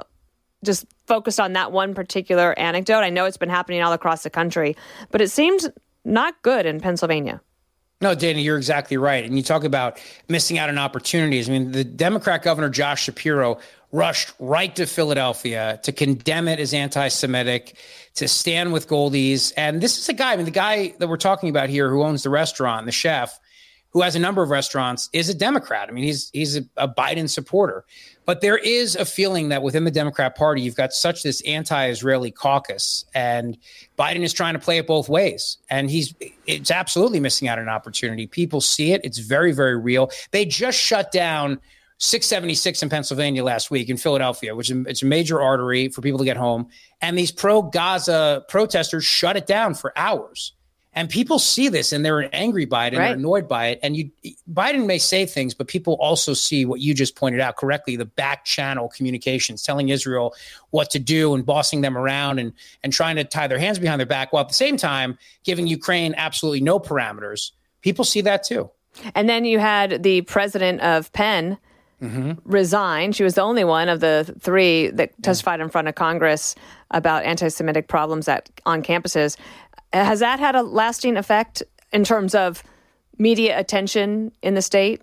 just 0.64 0.87
focused 1.07 1.38
on 1.38 1.53
that 1.53 1.71
one 1.71 1.93
particular 1.93 2.59
anecdote. 2.59 3.00
I 3.00 3.11
know 3.11 3.26
it's 3.26 3.37
been 3.37 3.50
happening 3.50 3.83
all 3.83 3.93
across 3.93 4.23
the 4.23 4.31
country, 4.31 4.75
but 5.11 5.21
it 5.21 5.31
seems 5.31 5.69
not 6.03 6.41
good 6.41 6.64
in 6.64 6.81
Pennsylvania. 6.81 7.43
No, 8.04 8.14
Dana, 8.14 8.38
you're 8.38 8.58
exactly 8.58 8.99
right. 8.99 9.25
And 9.25 9.34
you 9.34 9.42
talk 9.42 9.64
about 9.64 9.99
missing 10.28 10.58
out 10.58 10.68
on 10.68 10.76
opportunities. 10.76 11.49
I 11.49 11.52
mean, 11.52 11.73
the 11.73 11.84
Democrat 11.84 12.42
governor, 12.42 12.68
Josh 12.68 13.04
Shapiro, 13.04 13.58
rushed 13.92 14.34
right 14.38 14.76
to 14.76 14.84
Philadelphia 14.84 15.80
to 15.84 15.90
condemn 15.90 16.46
it 16.46 16.61
as 16.61 16.75
anti 16.75 17.08
Semitic, 17.08 17.78
to 18.16 18.28
stand 18.28 18.75
with 18.75 18.88
Goldie's. 18.88 19.52
And 19.52 19.80
this 19.80 19.96
is 19.96 20.06
a 20.11 20.12
guy, 20.12 20.34
I 20.34 20.37
mean, 20.37 20.44
the 20.44 20.50
guy 20.50 20.92
that 20.99 21.08
we're 21.08 21.16
talking 21.16 21.49
about 21.49 21.70
here 21.70 21.88
who 21.88 22.02
owns 22.02 22.25
the 22.25 22.28
restaurant, 22.28 22.84
the 22.84 22.92
chef, 22.92 23.40
who 23.94 24.02
has 24.02 24.16
a 24.16 24.18
number 24.18 24.42
of 24.42 24.50
restaurants, 24.50 25.08
is 25.12 25.28
a 25.28 25.34
Democrat. 25.34 25.88
I 25.88 25.92
mean, 25.92 26.04
he's 26.04 26.28
he's 26.32 26.56
a, 26.58 26.64
a 26.76 26.88
Biden 26.88 27.30
supporter. 27.30 27.84
But 28.26 28.40
there 28.40 28.58
is 28.58 28.96
a 28.96 29.04
feeling 29.04 29.50
that 29.50 29.62
within 29.62 29.84
the 29.84 29.90
Democrat 29.90 30.34
Party, 30.34 30.62
you've 30.62 30.74
got 30.74 30.92
such 30.92 31.22
this 31.22 31.40
anti-Israeli 31.42 32.32
caucus, 32.32 33.04
and 33.14 33.56
Biden 33.98 34.22
is 34.22 34.32
trying 34.32 34.54
to 34.54 34.58
play 34.58 34.78
it 34.78 34.86
both 34.86 35.08
ways, 35.08 35.58
and 35.70 35.88
he's 35.88 36.12
it's 36.46 36.70
absolutely 36.70 37.20
missing 37.20 37.48
out 37.48 37.58
on 37.58 37.64
an 37.64 37.70
opportunity. 37.70 38.26
People 38.26 38.60
see 38.60 38.92
it; 38.92 39.00
it's 39.04 39.18
very, 39.18 39.52
very 39.52 39.78
real. 39.78 40.10
They 40.32 40.44
just 40.44 40.78
shut 40.78 41.12
down 41.12 41.60
676 41.98 42.82
in 42.82 42.88
Pennsylvania 42.88 43.44
last 43.44 43.70
week 43.70 43.88
in 43.88 43.96
Philadelphia, 43.96 44.56
which 44.56 44.70
is 44.70 44.84
it's 44.88 45.02
a 45.02 45.06
major 45.06 45.40
artery 45.40 45.88
for 45.88 46.00
people 46.00 46.18
to 46.18 46.24
get 46.24 46.36
home, 46.36 46.68
and 47.00 47.16
these 47.16 47.30
pro-Gaza 47.30 48.44
protesters 48.48 49.04
shut 49.04 49.36
it 49.36 49.46
down 49.46 49.74
for 49.74 49.96
hours. 49.96 50.52
And 50.96 51.10
people 51.10 51.38
see 51.38 51.68
this 51.68 51.92
and 51.92 52.04
they're 52.04 52.34
angry 52.34 52.64
by 52.64 52.86
it 52.86 52.88
and 52.88 52.98
right. 52.98 53.08
they're 53.08 53.16
annoyed 53.16 53.48
by 53.48 53.66
it. 53.66 53.80
And 53.82 53.96
you, 53.96 54.10
Biden 54.52 54.86
may 54.86 54.98
say 54.98 55.26
things, 55.26 55.52
but 55.52 55.66
people 55.66 55.94
also 55.94 56.34
see 56.34 56.64
what 56.64 56.80
you 56.80 56.94
just 56.94 57.16
pointed 57.16 57.40
out 57.40 57.56
correctly: 57.56 57.96
the 57.96 58.04
back 58.04 58.44
channel 58.44 58.88
communications, 58.88 59.62
telling 59.62 59.88
Israel 59.88 60.34
what 60.70 60.90
to 60.90 60.98
do 60.98 61.34
and 61.34 61.44
bossing 61.44 61.80
them 61.80 61.98
around 61.98 62.38
and 62.38 62.52
and 62.82 62.92
trying 62.92 63.16
to 63.16 63.24
tie 63.24 63.48
their 63.48 63.58
hands 63.58 63.78
behind 63.78 63.98
their 63.98 64.06
back, 64.06 64.32
while 64.32 64.42
at 64.42 64.48
the 64.48 64.54
same 64.54 64.76
time 64.76 65.18
giving 65.42 65.66
Ukraine 65.66 66.14
absolutely 66.16 66.60
no 66.60 66.78
parameters. 66.78 67.50
People 67.80 68.04
see 68.04 68.20
that 68.20 68.44
too. 68.44 68.70
And 69.14 69.28
then 69.28 69.44
you 69.44 69.58
had 69.58 70.02
the 70.02 70.22
president 70.22 70.80
of 70.80 71.12
Penn. 71.12 71.58
Mm-hmm. 72.02 72.32
resign. 72.44 73.12
She 73.12 73.24
was 73.24 73.34
the 73.34 73.40
only 73.40 73.64
one 73.64 73.88
of 73.88 74.00
the 74.00 74.34
three 74.40 74.88
that 74.88 75.12
testified 75.22 75.60
in 75.60 75.70
front 75.70 75.88
of 75.88 75.94
Congress 75.94 76.54
about 76.90 77.24
anti-Semitic 77.24 77.88
problems 77.88 78.28
at 78.28 78.50
on 78.66 78.82
campuses. 78.82 79.38
Has 79.94 80.20
that 80.20 80.40
had 80.40 80.56
a 80.56 80.62
lasting 80.62 81.16
effect 81.16 81.62
in 81.92 82.04
terms 82.04 82.34
of 82.34 82.62
media 83.18 83.58
attention 83.58 84.32
in 84.42 84.54
the 84.54 84.62
state? 84.62 85.02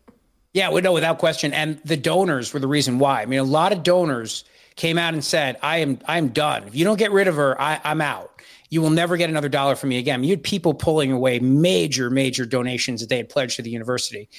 Yeah, 0.54 0.70
we 0.70 0.82
without 0.82 1.18
question. 1.18 1.54
And 1.54 1.80
the 1.86 1.96
donors 1.96 2.54
were 2.54 2.60
the 2.60 2.68
reason 2.68 3.00
why. 3.00 3.22
I 3.22 3.26
mean, 3.26 3.40
a 3.40 3.44
lot 3.44 3.72
of 3.72 3.84
donors 3.84 4.44
came 4.76 4.98
out 4.98 5.14
and 5.14 5.24
said, 5.24 5.58
"I 5.62 5.78
am, 5.78 6.00
I 6.06 6.18
am 6.18 6.30
done. 6.30 6.64
If 6.68 6.76
you 6.76 6.84
don't 6.84 6.98
get 6.98 7.12
rid 7.12 7.28
of 7.28 7.36
her, 7.36 7.60
I, 7.60 7.80
I'm 7.84 8.02
out." 8.02 8.31
You 8.72 8.82
will 8.82 8.90
never 8.90 9.18
get 9.18 9.30
another 9.30 9.50
dollar 9.50 9.76
from 9.76 9.90
me 9.90 9.98
again. 9.98 10.24
You 10.24 10.30
had 10.30 10.44
people 10.44 10.74
pulling 10.74 11.12
away 11.12 11.40
major, 11.40 12.10
major 12.10 12.46
donations 12.46 13.02
that 13.02 13.10
they 13.10 13.18
had 13.18 13.28
pledged 13.28 13.58
to 13.58 13.62
the 13.62 13.70
university. 13.70 14.30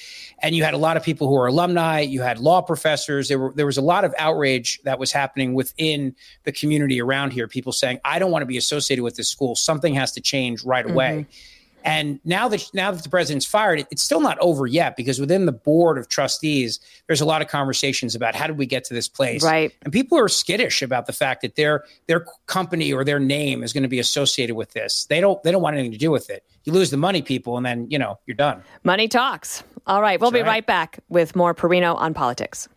And 0.41 0.55
you 0.55 0.63
had 0.63 0.73
a 0.73 0.77
lot 0.77 0.97
of 0.97 1.03
people 1.03 1.27
who 1.27 1.35
were 1.35 1.45
alumni, 1.45 1.99
you 1.99 2.23
had 2.23 2.39
law 2.39 2.59
professors. 2.59 3.27
There 3.27 3.37
were 3.37 3.53
there 3.53 3.67
was 3.67 3.77
a 3.77 3.81
lot 3.81 4.03
of 4.03 4.13
outrage 4.17 4.81
that 4.85 4.97
was 4.97 5.11
happening 5.11 5.53
within 5.53 6.15
the 6.45 6.51
community 6.51 6.99
around 6.99 7.31
here. 7.31 7.47
People 7.47 7.71
saying, 7.71 7.99
I 8.03 8.17
don't 8.17 8.31
want 8.31 8.41
to 8.41 8.47
be 8.47 8.57
associated 8.57 9.03
with 9.03 9.15
this 9.15 9.29
school. 9.29 9.55
Something 9.55 9.93
has 9.93 10.11
to 10.13 10.21
change 10.21 10.63
right 10.63 10.89
away. 10.89 11.27
Mm-hmm. 11.29 11.59
And 11.83 12.19
now 12.23 12.47
that 12.47 12.69
now 12.73 12.91
that 12.91 13.03
the 13.03 13.09
president's 13.09 13.45
fired, 13.45 13.85
it's 13.91 14.01
still 14.01 14.21
not 14.21 14.37
over 14.39 14.65
yet 14.65 14.95
because 14.95 15.19
within 15.19 15.45
the 15.45 15.51
board 15.51 15.97
of 15.97 16.07
trustees, 16.07 16.79
there's 17.07 17.21
a 17.21 17.25
lot 17.25 17.41
of 17.41 17.49
conversations 17.49 18.15
about 18.15 18.35
how 18.35 18.47
did 18.47 18.57
we 18.57 18.65
get 18.65 18.83
to 18.85 18.93
this 18.93 19.07
place. 19.07 19.43
Right. 19.43 19.73
And 19.83 19.91
people 19.91 20.17
are 20.17 20.29
skittish 20.29 20.81
about 20.81 21.05
the 21.05 21.13
fact 21.13 21.41
that 21.41 21.55
their 21.55 21.83
their 22.07 22.25
company 22.45 22.93
or 22.93 23.03
their 23.03 23.19
name 23.19 23.63
is 23.63 23.73
going 23.73 23.83
to 23.83 23.89
be 23.89 23.99
associated 23.99 24.55
with 24.55 24.71
this. 24.71 25.05
They 25.05 25.19
don't 25.19 25.41
they 25.43 25.51
don't 25.51 25.61
want 25.61 25.75
anything 25.75 25.91
to 25.91 25.97
do 25.97 26.11
with 26.11 26.29
it. 26.29 26.43
You 26.63 26.71
lose 26.71 26.89
the 26.89 26.97
money, 26.97 27.21
people, 27.21 27.57
and 27.57 27.65
then 27.65 27.89
you 27.89 27.99
know 27.99 28.17
you're 28.25 28.35
done. 28.35 28.63
Money 28.83 29.07
talks. 29.07 29.63
All 29.85 30.01
right, 30.01 30.19
we'll 30.19 30.31
That's 30.31 30.41
be 30.41 30.43
right. 30.43 30.55
right 30.55 30.65
back 30.65 30.99
with 31.09 31.35
more 31.35 31.53
Perino 31.53 31.97
on 31.97 32.13
politics. 32.13 32.69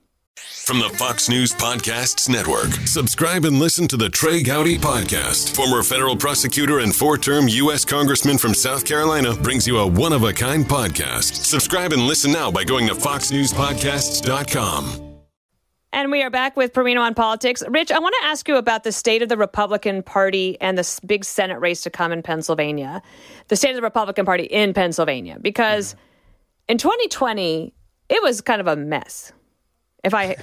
From 0.66 0.81
the 0.81 0.90
Fox 0.90 1.28
News 1.28 1.55
Podcasts 1.55 2.28
Network, 2.28 2.73
subscribe 2.87 3.45
and 3.45 3.59
listen 3.59 3.88
to 3.88 3.97
the 3.97 4.11
Trey 4.11 4.43
Gowdy 4.43 4.76
Podcast. 4.76 5.57
Former 5.57 5.83
federal 5.83 6.16
prosecutor 6.16 6.81
and 6.81 6.95
four 6.95 7.16
term 7.16 7.49
U.S. 7.49 7.85
Congressman 7.85 8.37
from 8.37 8.52
South 8.52 8.85
Carolina 8.85 9.35
brings 9.35 9.66
you 9.66 9.78
a 9.78 9.87
one 9.87 10.12
of 10.12 10.25
a 10.25 10.33
kind 10.33 10.66
podcast. 10.66 11.45
Subscribe 11.45 11.93
and 11.93 12.02
listen 12.02 12.33
now 12.33 12.50
by 12.50 12.64
going 12.64 12.87
to 12.88 12.95
FoxNewsPodcasts.com. 12.95 15.02
And 15.93 16.11
we 16.11 16.23
are 16.23 16.31
back 16.31 16.57
with 16.57 16.75
Perino 16.75 17.00
on 17.00 17.14
politics. 17.14 17.62
Rich, 17.69 17.90
I 17.90 17.99
want 17.99 18.14
to 18.21 18.26
ask 18.26 18.47
you 18.47 18.57
about 18.57 18.85
the 18.85 18.93
state 18.93 19.23
of 19.23 19.31
the 19.31 19.38
Republican 19.38 20.02
Party 20.02 20.61
and 20.61 20.76
the 20.76 21.00
big 21.07 21.25
Senate 21.25 21.61
race 21.61 21.81
to 21.83 21.90
come 21.90 22.12
in 22.12 22.23
Pennsylvania. 22.23 23.00
The 23.49 23.57
state 23.57 23.71
of 23.71 23.76
the 23.76 23.83
Republican 23.83 24.26
Party 24.26 24.45
in 24.45 24.75
Pennsylvania, 24.75 25.38
because 25.40 25.95
mm. 25.95 25.99
in 26.69 26.78
2020, 26.78 27.73
it 28.09 28.23
was 28.23 28.40
kind 28.43 28.61
of 28.61 28.66
a 28.66 28.76
mess 28.76 29.33
if 30.07 30.15
I 30.15 30.37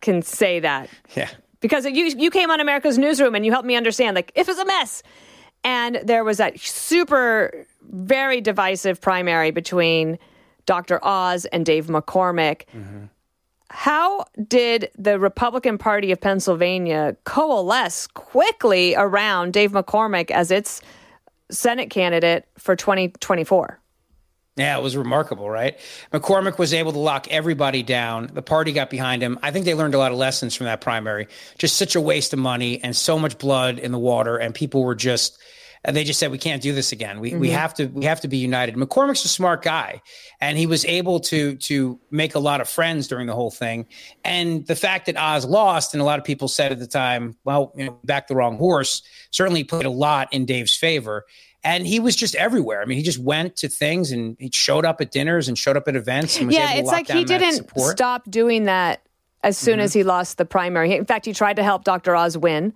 can 0.00 0.22
say 0.22 0.60
that. 0.60 0.88
Yeah. 1.14 1.28
Because 1.60 1.84
you 1.84 2.06
you 2.06 2.30
came 2.30 2.50
on 2.50 2.58
America's 2.58 2.98
Newsroom 2.98 3.34
and 3.34 3.44
you 3.44 3.52
helped 3.52 3.66
me 3.66 3.76
understand 3.76 4.14
like 4.16 4.32
if 4.34 4.48
it's 4.48 4.58
a 4.58 4.64
mess. 4.64 5.02
And 5.62 6.00
there 6.02 6.24
was 6.24 6.38
that 6.38 6.58
super 6.58 7.66
very 7.82 8.40
divisive 8.40 9.00
primary 9.00 9.50
between 9.50 10.18
Dr. 10.64 11.04
Oz 11.04 11.44
and 11.46 11.66
Dave 11.66 11.86
McCormick. 11.86 12.64
Mm-hmm. 12.74 13.04
How 13.68 14.24
did 14.48 14.90
the 14.98 15.18
Republican 15.18 15.78
Party 15.78 16.10
of 16.12 16.20
Pennsylvania 16.20 17.14
coalesce 17.24 18.06
quickly 18.06 18.94
around 18.96 19.52
Dave 19.52 19.72
McCormick 19.72 20.30
as 20.30 20.50
its 20.50 20.80
Senate 21.50 21.90
candidate 21.90 22.48
for 22.56 22.74
2024? 22.74 23.79
Yeah, 24.56 24.76
it 24.76 24.82
was 24.82 24.96
remarkable, 24.96 25.48
right? 25.48 25.78
McCormick 26.12 26.58
was 26.58 26.74
able 26.74 26.92
to 26.92 26.98
lock 26.98 27.28
everybody 27.28 27.82
down. 27.82 28.30
The 28.32 28.42
party 28.42 28.72
got 28.72 28.90
behind 28.90 29.22
him. 29.22 29.38
I 29.42 29.52
think 29.52 29.64
they 29.64 29.74
learned 29.74 29.94
a 29.94 29.98
lot 29.98 30.12
of 30.12 30.18
lessons 30.18 30.54
from 30.54 30.66
that 30.66 30.80
primary. 30.80 31.28
Just 31.56 31.76
such 31.76 31.94
a 31.94 32.00
waste 32.00 32.32
of 32.32 32.40
money 32.40 32.82
and 32.82 32.94
so 32.94 33.18
much 33.18 33.38
blood 33.38 33.78
in 33.78 33.92
the 33.92 33.98
water, 33.98 34.36
and 34.36 34.54
people 34.54 34.82
were 34.82 34.96
just 34.96 35.38
and 35.84 35.96
they 35.96 36.04
just 36.04 36.20
said 36.20 36.30
we 36.30 36.38
can't 36.38 36.62
do 36.62 36.72
this 36.72 36.92
again. 36.92 37.20
We 37.20 37.30
mm-hmm. 37.30 37.40
we 37.40 37.50
have 37.50 37.74
to 37.74 37.86
we 37.86 38.04
have 38.04 38.20
to 38.20 38.28
be 38.28 38.36
united. 38.36 38.74
McCormick's 38.76 39.24
a 39.24 39.28
smart 39.28 39.62
guy, 39.62 40.02
and 40.40 40.58
he 40.58 40.66
was 40.66 40.84
able 40.84 41.20
to 41.20 41.56
to 41.56 41.98
make 42.10 42.34
a 42.34 42.38
lot 42.38 42.60
of 42.60 42.68
friends 42.68 43.08
during 43.08 43.26
the 43.26 43.34
whole 43.34 43.50
thing. 43.50 43.86
And 44.24 44.66
the 44.66 44.76
fact 44.76 45.06
that 45.06 45.16
Oz 45.16 45.44
lost, 45.44 45.94
and 45.94 46.00
a 46.00 46.04
lot 46.04 46.18
of 46.18 46.24
people 46.24 46.48
said 46.48 46.72
at 46.72 46.78
the 46.78 46.86
time, 46.86 47.36
well, 47.44 47.72
you 47.76 47.86
know, 47.86 47.98
back 48.04 48.28
the 48.28 48.34
wrong 48.34 48.56
horse, 48.56 49.02
certainly 49.30 49.64
played 49.64 49.86
a 49.86 49.90
lot 49.90 50.32
in 50.32 50.44
Dave's 50.46 50.76
favor 50.76 51.24
and 51.62 51.86
he 51.86 52.00
was 52.00 52.16
just 52.16 52.34
everywhere. 52.36 52.80
I 52.80 52.86
mean, 52.86 52.96
he 52.96 53.04
just 53.04 53.18
went 53.18 53.56
to 53.56 53.68
things 53.68 54.12
and 54.12 54.36
he 54.38 54.50
showed 54.52 54.84
up 54.84 55.00
at 55.00 55.10
dinners 55.10 55.48
and 55.48 55.58
showed 55.58 55.76
up 55.76 55.88
at 55.88 55.96
events. 55.96 56.38
And 56.38 56.50
yeah, 56.52 56.74
it's 56.74 56.88
like 56.88 57.08
he 57.08 57.24
didn't 57.24 57.68
stop 57.78 58.30
doing 58.30 58.64
that 58.64 59.02
as 59.42 59.58
soon 59.58 59.74
mm-hmm. 59.74 59.82
as 59.82 59.92
he 59.92 60.02
lost 60.02 60.38
the 60.38 60.44
primary. 60.44 60.92
In 60.94 61.04
fact, 61.04 61.26
he 61.26 61.32
tried 61.32 61.56
to 61.56 61.62
help 61.62 61.84
Dr. 61.84 62.16
Oz 62.16 62.36
win. 62.36 62.72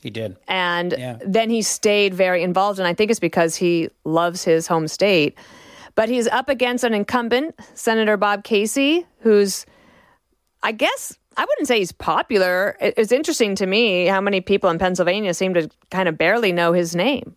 He 0.00 0.10
did. 0.10 0.36
And 0.46 0.94
yeah. 0.96 1.18
then 1.24 1.50
he 1.50 1.62
stayed 1.62 2.14
very 2.14 2.42
involved. 2.42 2.78
And 2.78 2.86
I 2.86 2.94
think 2.94 3.10
it's 3.10 3.20
because 3.20 3.56
he 3.56 3.88
loves 4.04 4.44
his 4.44 4.66
home 4.66 4.88
state. 4.88 5.36
But 5.94 6.08
he's 6.08 6.28
up 6.28 6.48
against 6.48 6.84
an 6.84 6.94
incumbent, 6.94 7.58
Senator 7.74 8.16
Bob 8.16 8.44
Casey, 8.44 9.04
who's, 9.20 9.66
I 10.62 10.70
guess, 10.70 11.18
I 11.36 11.44
wouldn't 11.44 11.66
say 11.66 11.78
he's 11.78 11.92
popular. 11.92 12.76
It's 12.80 13.12
interesting 13.12 13.56
to 13.56 13.66
me 13.66 14.06
how 14.06 14.20
many 14.20 14.40
people 14.40 14.70
in 14.70 14.78
Pennsylvania 14.78 15.34
seem 15.34 15.54
to 15.54 15.68
kind 15.90 16.08
of 16.08 16.16
barely 16.16 16.52
know 16.52 16.72
his 16.72 16.94
name. 16.94 17.36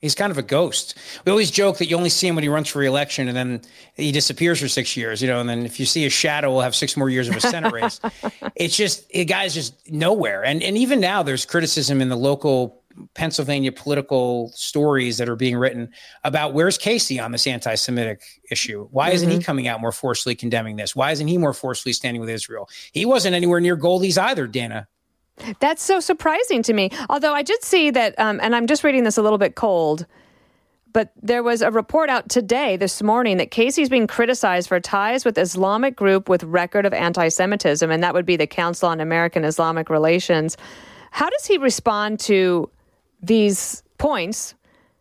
He's 0.00 0.14
kind 0.14 0.30
of 0.30 0.38
a 0.38 0.42
ghost. 0.42 0.96
We 1.24 1.30
always 1.30 1.50
joke 1.50 1.78
that 1.78 1.90
you 1.90 1.96
only 1.96 2.08
see 2.08 2.28
him 2.28 2.36
when 2.36 2.44
he 2.44 2.48
runs 2.48 2.68
for 2.68 2.78
reelection 2.78 3.26
and 3.26 3.36
then 3.36 3.62
he 3.96 4.12
disappears 4.12 4.60
for 4.60 4.68
six 4.68 4.96
years, 4.96 5.20
you 5.20 5.26
know, 5.26 5.40
and 5.40 5.48
then 5.48 5.66
if 5.66 5.80
you 5.80 5.86
see 5.86 6.06
a 6.06 6.10
shadow, 6.10 6.52
we'll 6.52 6.60
have 6.60 6.76
six 6.76 6.96
more 6.96 7.10
years 7.10 7.28
of 7.28 7.34
a 7.34 7.40
Senate 7.40 7.72
race. 7.72 8.00
it's 8.54 8.76
just, 8.76 9.08
the 9.08 9.24
guy's 9.24 9.54
just 9.54 9.90
nowhere. 9.90 10.44
And, 10.44 10.62
and 10.62 10.78
even 10.78 11.00
now 11.00 11.24
there's 11.24 11.44
criticism 11.44 12.00
in 12.00 12.10
the 12.10 12.16
local 12.16 12.78
Pennsylvania 13.14 13.72
political 13.72 14.50
stories 14.54 15.18
that 15.18 15.28
are 15.28 15.36
being 15.36 15.56
written 15.56 15.90
about 16.24 16.52
where's 16.52 16.78
Casey 16.78 17.20
on 17.20 17.32
this 17.32 17.46
anti 17.46 17.74
Semitic 17.74 18.22
issue? 18.50 18.88
Why 18.90 19.10
isn't 19.10 19.28
mm-hmm. 19.28 19.38
he 19.38 19.44
coming 19.44 19.68
out 19.68 19.80
more 19.80 19.92
forcefully 19.92 20.34
condemning 20.34 20.76
this? 20.76 20.96
Why 20.96 21.12
isn't 21.12 21.26
he 21.26 21.38
more 21.38 21.52
forcefully 21.52 21.92
standing 21.92 22.20
with 22.20 22.30
Israel? 22.30 22.68
He 22.92 23.04
wasn't 23.04 23.34
anywhere 23.34 23.60
near 23.60 23.76
Goldie's 23.76 24.18
either, 24.18 24.46
Dana. 24.46 24.88
That's 25.60 25.82
so 25.82 26.00
surprising 26.00 26.62
to 26.64 26.72
me. 26.72 26.90
Although 27.08 27.34
I 27.34 27.42
did 27.42 27.62
see 27.62 27.90
that, 27.90 28.18
um, 28.18 28.40
and 28.42 28.54
I'm 28.54 28.66
just 28.66 28.84
reading 28.84 29.04
this 29.04 29.16
a 29.18 29.22
little 29.22 29.38
bit 29.38 29.54
cold, 29.54 30.06
but 30.92 31.12
there 31.22 31.42
was 31.42 31.60
a 31.62 31.70
report 31.70 32.08
out 32.08 32.28
today, 32.28 32.76
this 32.76 33.02
morning, 33.02 33.36
that 33.36 33.50
Casey's 33.50 33.88
being 33.88 34.06
criticized 34.06 34.68
for 34.68 34.80
ties 34.80 35.24
with 35.24 35.36
Islamic 35.38 35.94
group 35.94 36.28
with 36.28 36.42
record 36.44 36.86
of 36.86 36.94
anti-Semitism, 36.94 37.90
and 37.90 38.02
that 38.02 38.14
would 38.14 38.26
be 38.26 38.36
the 38.36 38.46
Council 38.46 38.88
on 38.88 39.00
American 39.00 39.44
Islamic 39.44 39.90
Relations. 39.90 40.56
How 41.10 41.28
does 41.28 41.46
he 41.46 41.58
respond 41.58 42.20
to 42.20 42.70
these 43.22 43.82
points? 43.98 44.54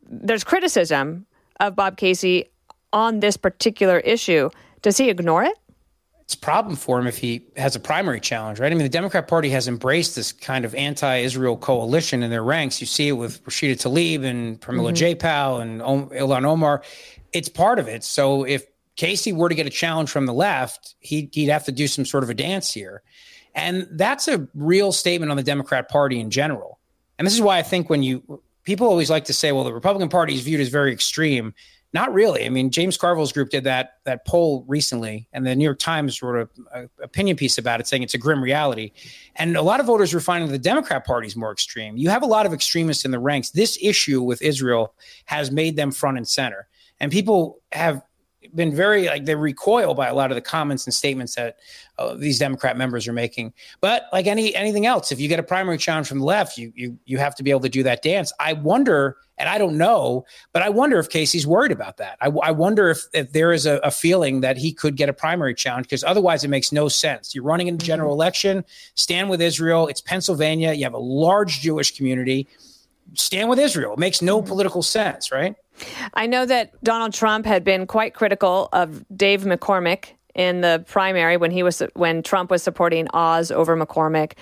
There's 0.10 0.44
criticism 0.44 1.26
of 1.60 1.76
Bob 1.76 1.98
Casey 1.98 2.50
on 2.94 3.20
this 3.20 3.38
particular 3.38 4.00
issue. 4.00 4.50
Does 4.82 4.98
he 4.98 5.10
ignore 5.10 5.44
it? 5.44 5.58
It's 6.28 6.34
a 6.34 6.40
problem 6.40 6.76
for 6.76 7.00
him 7.00 7.08
if 7.08 7.18
he 7.18 7.48
has 7.56 7.78
a 7.78 7.80
primary 7.80 8.20
challenge, 8.20 8.60
right? 8.60 8.70
I 8.70 8.76
mean, 8.76 8.84
the 8.84 8.90
Democrat 8.90 9.30
Party 9.30 9.50
has 9.52 9.70
embraced 9.70 10.14
this 10.14 10.34
kind 10.34 10.66
of 10.66 10.76
anti-Israel 10.76 11.56
coalition 11.56 12.22
in 12.22 12.30
their 12.30 12.44
ranks. 12.44 12.82
You 12.82 12.88
see 12.88 13.08
it 13.08 13.14
with 13.14 13.42
Rashida 13.46 13.76
Tlaib 13.76 14.26
and 14.26 14.60
Pramila 14.60 14.92
mm-hmm. 14.92 15.62
And 15.62 15.80
Ilhan 15.80 16.44
Omar. 16.44 16.84
It's 17.32 17.48
part 17.48 17.80
of 17.80 17.88
it. 17.88 18.04
So 18.04 18.44
if 18.44 18.66
Casey 18.98 19.32
were 19.32 19.48
to 19.48 19.56
get 19.56 19.68
a 19.68 19.70
challenge 19.70 20.10
from 20.10 20.26
the 20.26 20.34
left, 20.34 20.96
he'd, 21.00 21.30
he'd 21.34 21.48
have 21.48 21.64
to 21.64 21.72
do 21.72 21.88
some 21.88 22.04
sort 22.04 22.26
of 22.26 22.30
a 22.30 22.34
dance 22.34 22.74
here. 22.74 23.04
And 23.56 23.88
that's 23.92 24.28
a 24.28 24.50
real 24.54 24.92
statement 24.92 25.32
on 25.32 25.38
the 25.38 25.44
Democrat 25.44 25.88
Party 25.88 26.20
in 26.20 26.30
general. 26.30 26.78
And 27.18 27.26
this 27.26 27.36
is 27.36 27.42
why 27.42 27.58
I 27.58 27.64
think 27.64 27.90
when 27.90 28.04
you 28.04 28.42
people 28.66 28.88
always 28.88 29.10
like 29.10 29.24
to 29.26 29.34
say, 29.34 29.54
well, 29.54 29.64
the 29.64 29.74
Republican 29.74 30.10
Party 30.10 30.34
is 30.34 30.42
viewed 30.42 30.60
as 30.60 30.68
very 30.68 30.92
extreme. 30.92 31.54
Not 31.94 32.14
really. 32.14 32.46
I 32.46 32.50
mean, 32.50 32.70
James 32.70 32.98
Carville's 32.98 33.32
group 33.32 33.50
did 33.50 33.64
that 33.64 34.00
that 34.04 34.26
poll 34.26 34.66
recently, 34.68 35.28
and 35.32 35.48
the 35.48 35.56
New 35.56 35.64
York 35.64 35.80
Times 35.80 36.22
wrote 36.22 36.50
an 36.74 36.90
opinion 37.02 37.38
piece 37.38 37.58
about 37.58 37.80
it, 37.80 37.88
saying 37.88 38.04
it's 38.04 38.14
a 38.14 38.18
grim 38.18 38.44
reality. 38.44 38.92
And 39.38 39.56
a 39.56 39.62
lot 39.62 39.80
of 39.80 39.86
voters 39.86 40.14
were 40.14 40.20
finding 40.20 40.52
the 40.52 40.60
Democrat 40.60 41.06
Party 41.06 41.28
is 41.28 41.36
more 41.36 41.52
extreme. 41.52 41.96
You 41.96 42.10
have 42.10 42.24
a 42.24 42.28
lot 42.28 42.46
of 42.46 42.54
extremists 42.54 43.06
in 43.06 43.12
the 43.12 43.20
ranks. 43.20 43.52
This 43.52 43.78
issue 43.82 44.22
with 44.22 44.42
Israel 44.42 44.94
has 45.26 45.50
made 45.50 45.78
them 45.78 45.92
front 45.92 46.18
and 46.18 46.28
center, 46.28 46.68
and 47.00 47.10
people 47.10 47.60
have 47.72 48.02
been 48.56 48.76
very 48.76 49.08
like 49.08 49.26
they 49.26 49.36
recoil 49.36 49.94
by 49.94 50.08
a 50.08 50.14
lot 50.14 50.32
of 50.32 50.36
the 50.36 50.42
comments 50.42 50.86
and 50.86 50.94
statements 50.94 51.36
that 51.36 51.58
uh, 51.98 52.16
these 52.16 52.40
Democrat 52.40 52.78
members 52.78 53.08
are 53.08 53.14
making. 53.14 53.54
But 53.82 54.04
like 54.14 54.28
any 54.28 54.54
anything 54.56 54.86
else, 54.86 55.12
if 55.12 55.20
you 55.20 55.28
get 55.28 55.40
a 55.40 55.44
primary 55.44 55.78
challenge 55.78 56.08
from 56.08 56.20
the 56.20 56.26
left, 56.26 56.58
you 56.58 56.72
you 56.76 56.98
you 57.06 57.18
have 57.18 57.36
to 57.36 57.44
be 57.44 57.52
able 57.52 57.62
to 57.62 57.70
do 57.70 57.84
that 57.84 58.02
dance. 58.02 58.32
I 58.40 58.54
wonder, 58.54 59.18
and 59.38 59.50
I 59.50 59.58
don't 59.58 59.78
know, 59.78 60.26
but 60.54 60.62
I 60.62 60.70
wonder 60.70 61.00
if 61.00 61.10
Casey's 61.10 61.48
worried 61.48 61.72
about 61.72 61.98
that. 61.98 62.18
I, 62.22 62.28
I 62.28 62.52
wonder 62.52 62.90
if 62.90 63.04
if 63.14 63.32
there 63.32 63.52
is 63.52 63.66
a, 63.66 63.78
a 63.78 63.92
feeling 63.92 64.42
that 64.42 64.58
he 64.58 64.72
could 64.74 64.96
get 64.96 65.10
a 65.10 65.14
primary 65.14 65.54
challenge 65.54 65.86
because 65.86 66.04
otherwise 66.04 66.44
it 66.44 66.50
makes 66.50 66.72
no 66.72 66.88
sense. 66.88 67.34
You're 67.34 67.44
running 67.44 67.68
in 67.68 67.76
a 67.76 67.80
general 67.80 68.12
mm-hmm. 68.12 68.22
election, 68.22 68.66
stand 68.96 69.30
with 69.30 69.42
Israel. 69.42 69.88
It's 69.88 70.02
Pennsylvania. 70.02 70.74
You 70.74 70.84
have 70.84 70.94
a 70.94 71.00
large 71.00 71.62
Jewish 71.62 71.96
community. 71.96 72.48
Stand 73.14 73.50
with 73.50 73.58
Israel. 73.58 73.94
It 73.94 74.00
makes 74.00 74.22
no 74.22 74.40
mm-hmm. 74.40 74.48
political 74.50 74.84
sense, 74.84 75.32
right? 75.32 75.56
I 76.14 76.28
know 76.28 76.46
that 76.46 76.82
Donald 76.84 77.14
Trump 77.14 77.46
had 77.46 77.64
been 77.64 77.88
quite 77.88 78.14
critical 78.14 78.70
of 78.74 79.06
Dave 79.16 79.44
McCormick 79.44 80.10
in 80.36 80.62
the 80.62 80.84
primary 80.88 81.38
when 81.38 81.52
he 81.52 81.64
was 81.64 81.82
when 81.94 82.24
Trump 82.24 82.52
was 82.52 82.64
supporting 82.64 83.08
Oz 83.14 83.52
over 83.52 83.76
McCormick. 83.76 84.34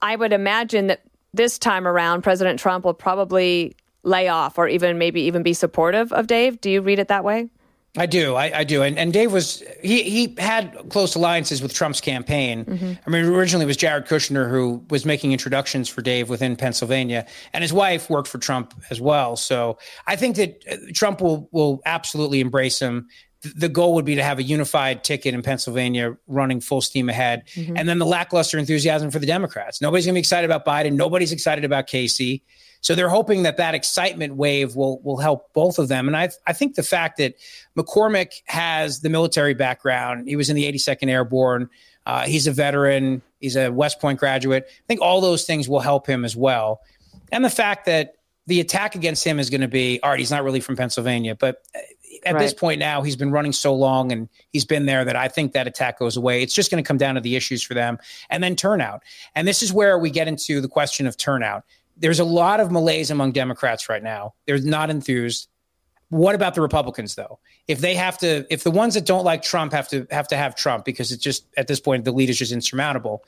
I 0.00 0.16
would 0.16 0.32
imagine 0.32 0.88
that 0.88 1.02
this 1.34 1.58
time 1.58 1.86
around 1.86 2.22
President 2.22 2.58
Trump 2.58 2.84
will 2.84 2.94
probably 2.94 3.74
lay 4.02 4.28
off 4.28 4.58
or 4.58 4.68
even 4.68 4.98
maybe 4.98 5.22
even 5.22 5.42
be 5.42 5.52
supportive 5.52 6.12
of 6.12 6.26
Dave. 6.26 6.60
Do 6.60 6.70
you 6.70 6.80
read 6.80 6.98
it 6.98 7.08
that 7.08 7.24
way? 7.24 7.48
I 7.96 8.06
do, 8.06 8.34
I, 8.34 8.58
I, 8.58 8.64
do, 8.64 8.82
and 8.82 8.98
and 8.98 9.12
Dave 9.12 9.32
was 9.32 9.62
he 9.82 10.02
he 10.02 10.34
had 10.38 10.76
close 10.90 11.14
alliances 11.14 11.62
with 11.62 11.72
Trump's 11.72 12.00
campaign. 12.00 12.64
Mm-hmm. 12.64 12.92
I 13.06 13.10
mean, 13.10 13.24
originally 13.24 13.64
it 13.64 13.66
was 13.66 13.78
Jared 13.78 14.06
Kushner 14.06 14.50
who 14.50 14.84
was 14.90 15.06
making 15.06 15.32
introductions 15.32 15.88
for 15.88 16.02
Dave 16.02 16.28
within 16.28 16.54
Pennsylvania, 16.54 17.26
and 17.52 17.62
his 17.62 17.72
wife 17.72 18.10
worked 18.10 18.28
for 18.28 18.38
Trump 18.38 18.74
as 18.90 19.00
well. 19.00 19.36
So 19.36 19.78
I 20.06 20.16
think 20.16 20.36
that 20.36 20.62
uh, 20.70 20.76
Trump 20.92 21.22
will 21.22 21.48
will 21.50 21.80
absolutely 21.86 22.40
embrace 22.40 22.78
him. 22.78 23.08
The 23.56 23.68
goal 23.68 23.94
would 23.94 24.04
be 24.04 24.16
to 24.16 24.22
have 24.22 24.38
a 24.38 24.42
unified 24.42 25.02
ticket 25.02 25.32
in 25.32 25.42
Pennsylvania 25.42 26.16
running 26.26 26.60
full 26.60 26.82
steam 26.82 27.08
ahead, 27.08 27.44
mm-hmm. 27.54 27.76
and 27.76 27.88
then 27.88 27.98
the 27.98 28.06
lackluster 28.06 28.58
enthusiasm 28.58 29.10
for 29.10 29.18
the 29.18 29.26
Democrats. 29.26 29.80
Nobody's 29.80 30.04
going 30.04 30.14
to 30.14 30.18
be 30.18 30.20
excited 30.20 30.48
about 30.48 30.66
Biden. 30.66 30.92
Nobody's 30.92 31.32
excited 31.32 31.64
about 31.64 31.86
Casey. 31.86 32.44
So 32.80 32.94
they're 32.94 33.08
hoping 33.08 33.42
that 33.42 33.56
that 33.56 33.74
excitement 33.74 34.36
wave 34.36 34.76
will 34.76 35.00
will 35.00 35.16
help 35.16 35.52
both 35.52 35.78
of 35.78 35.88
them. 35.88 36.06
And 36.06 36.16
I 36.16 36.30
I 36.46 36.52
think 36.52 36.74
the 36.74 36.82
fact 36.82 37.18
that 37.18 37.34
McCormick 37.76 38.42
has 38.46 39.00
the 39.00 39.10
military 39.10 39.54
background, 39.54 40.28
he 40.28 40.36
was 40.36 40.48
in 40.48 40.56
the 40.56 40.70
82nd 40.70 41.08
Airborne, 41.08 41.68
uh, 42.06 42.24
he's 42.26 42.46
a 42.46 42.52
veteran, 42.52 43.22
he's 43.40 43.56
a 43.56 43.70
West 43.70 44.00
Point 44.00 44.18
graduate. 44.18 44.66
I 44.68 44.86
think 44.86 45.00
all 45.00 45.20
those 45.20 45.44
things 45.44 45.68
will 45.68 45.80
help 45.80 46.06
him 46.06 46.24
as 46.24 46.36
well. 46.36 46.80
And 47.32 47.44
the 47.44 47.50
fact 47.50 47.86
that 47.86 48.14
the 48.46 48.60
attack 48.60 48.94
against 48.94 49.24
him 49.24 49.38
is 49.38 49.50
going 49.50 49.60
to 49.60 49.68
be 49.68 50.00
all 50.02 50.10
right. 50.10 50.18
He's 50.18 50.30
not 50.30 50.42
really 50.42 50.60
from 50.60 50.76
Pennsylvania, 50.76 51.34
but 51.34 51.62
at 52.24 52.34
right. 52.34 52.40
this 52.40 52.54
point 52.54 52.78
now, 52.78 53.02
he's 53.02 53.16
been 53.16 53.30
running 53.30 53.52
so 53.52 53.74
long 53.74 54.10
and 54.12 54.28
he's 54.50 54.64
been 54.64 54.86
there 54.86 55.04
that 55.04 55.16
I 55.16 55.28
think 55.28 55.52
that 55.52 55.66
attack 55.66 55.98
goes 55.98 56.16
away. 56.16 56.42
It's 56.42 56.54
just 56.54 56.70
going 56.70 56.82
to 56.82 56.86
come 56.86 56.96
down 56.96 57.14
to 57.16 57.20
the 57.20 57.36
issues 57.36 57.62
for 57.62 57.74
them 57.74 57.98
and 58.30 58.42
then 58.42 58.56
turnout. 58.56 59.02
And 59.34 59.46
this 59.46 59.62
is 59.62 59.72
where 59.72 59.98
we 59.98 60.10
get 60.10 60.28
into 60.28 60.60
the 60.60 60.68
question 60.68 61.06
of 61.06 61.16
turnout 61.16 61.64
there's 61.98 62.20
a 62.20 62.24
lot 62.24 62.60
of 62.60 62.70
malaise 62.70 63.10
among 63.10 63.32
Democrats 63.32 63.88
right 63.88 64.02
now. 64.02 64.34
They're 64.46 64.58
not 64.58 64.90
enthused. 64.90 65.48
What 66.10 66.34
about 66.34 66.54
the 66.54 66.60
Republicans 66.60 67.14
though? 67.14 67.38
If 67.66 67.80
they 67.80 67.94
have 67.94 68.18
to, 68.18 68.46
if 68.50 68.64
the 68.64 68.70
ones 68.70 68.94
that 68.94 69.04
don't 69.04 69.24
like 69.24 69.42
Trump 69.42 69.72
have 69.72 69.88
to 69.88 70.06
have 70.10 70.28
to 70.28 70.36
have 70.36 70.54
Trump 70.54 70.84
because 70.84 71.12
it's 71.12 71.22
just 71.22 71.46
at 71.56 71.66
this 71.66 71.80
point 71.80 72.04
the 72.04 72.12
lead 72.12 72.30
is 72.30 72.38
just 72.38 72.52
insurmountable. 72.52 73.24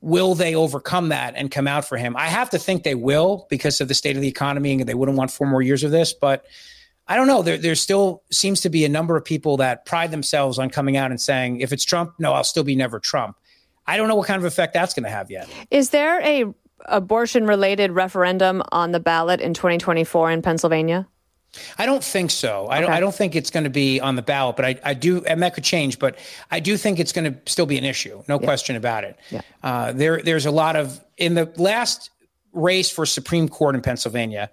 Will 0.00 0.34
they 0.34 0.54
overcome 0.54 1.08
that 1.08 1.34
and 1.34 1.50
come 1.50 1.66
out 1.66 1.86
for 1.86 1.96
him? 1.96 2.14
I 2.16 2.26
have 2.26 2.50
to 2.50 2.58
think 2.58 2.82
they 2.82 2.94
will 2.94 3.46
because 3.48 3.80
of 3.80 3.88
the 3.88 3.94
state 3.94 4.16
of 4.16 4.22
the 4.22 4.28
economy 4.28 4.72
and 4.72 4.86
they 4.86 4.94
wouldn't 4.94 5.16
want 5.16 5.30
four 5.30 5.46
more 5.46 5.62
years 5.62 5.82
of 5.82 5.90
this. 5.90 6.12
But 6.12 6.44
I 7.06 7.16
don't 7.16 7.26
know. 7.26 7.42
There, 7.42 7.56
there 7.56 7.74
still 7.74 8.22
seems 8.30 8.60
to 8.62 8.70
be 8.70 8.84
a 8.84 8.88
number 8.88 9.16
of 9.16 9.24
people 9.24 9.58
that 9.58 9.86
pride 9.86 10.10
themselves 10.10 10.58
on 10.58 10.70
coming 10.70 10.96
out 10.96 11.10
and 11.10 11.20
saying, 11.20 11.60
if 11.60 11.72
it's 11.72 11.84
Trump, 11.84 12.14
no, 12.18 12.32
I'll 12.32 12.44
still 12.44 12.64
be 12.64 12.76
never 12.76 13.00
Trump. 13.00 13.36
I 13.86 13.96
don't 13.96 14.08
know 14.08 14.14
what 14.14 14.26
kind 14.26 14.38
of 14.38 14.44
effect 14.44 14.72
that's 14.72 14.94
going 14.94 15.04
to 15.04 15.10
have 15.10 15.30
yet. 15.30 15.48
Is 15.70 15.90
there 15.90 16.20
a 16.22 16.52
abortion 16.86 17.46
related 17.46 17.92
referendum 17.92 18.62
on 18.72 18.92
the 18.92 19.00
ballot 19.00 19.40
in 19.40 19.54
2024 19.54 20.30
in 20.30 20.42
Pennsylvania? 20.42 21.06
I 21.78 21.86
don't 21.86 22.02
think 22.02 22.30
so. 22.30 22.66
I, 22.68 22.80
don't, 22.80 22.90
I 22.90 23.00
don't 23.00 23.14
think 23.14 23.36
it's 23.36 23.50
going 23.50 23.64
to 23.64 23.70
be 23.70 24.00
on 24.00 24.16
the 24.16 24.22
ballot, 24.22 24.56
but 24.56 24.64
I, 24.64 24.80
I 24.82 24.94
do, 24.94 25.24
and 25.24 25.42
that 25.42 25.54
could 25.54 25.62
change, 25.62 25.98
but 25.98 26.18
I 26.50 26.58
do 26.58 26.76
think 26.76 26.98
it's 26.98 27.12
going 27.12 27.32
to 27.32 27.38
still 27.46 27.66
be 27.66 27.78
an 27.78 27.84
issue. 27.84 28.22
No 28.28 28.40
yeah. 28.40 28.44
question 28.44 28.76
about 28.76 29.04
it. 29.04 29.16
Yeah. 29.30 29.40
Uh, 29.62 29.92
there, 29.92 30.20
there's 30.20 30.46
a 30.46 30.50
lot 30.50 30.74
of, 30.74 31.00
in 31.16 31.34
the 31.34 31.52
last 31.56 32.10
race 32.52 32.90
for 32.90 33.06
Supreme 33.06 33.48
Court 33.48 33.74
in 33.74 33.82
Pennsylvania, 33.82 34.50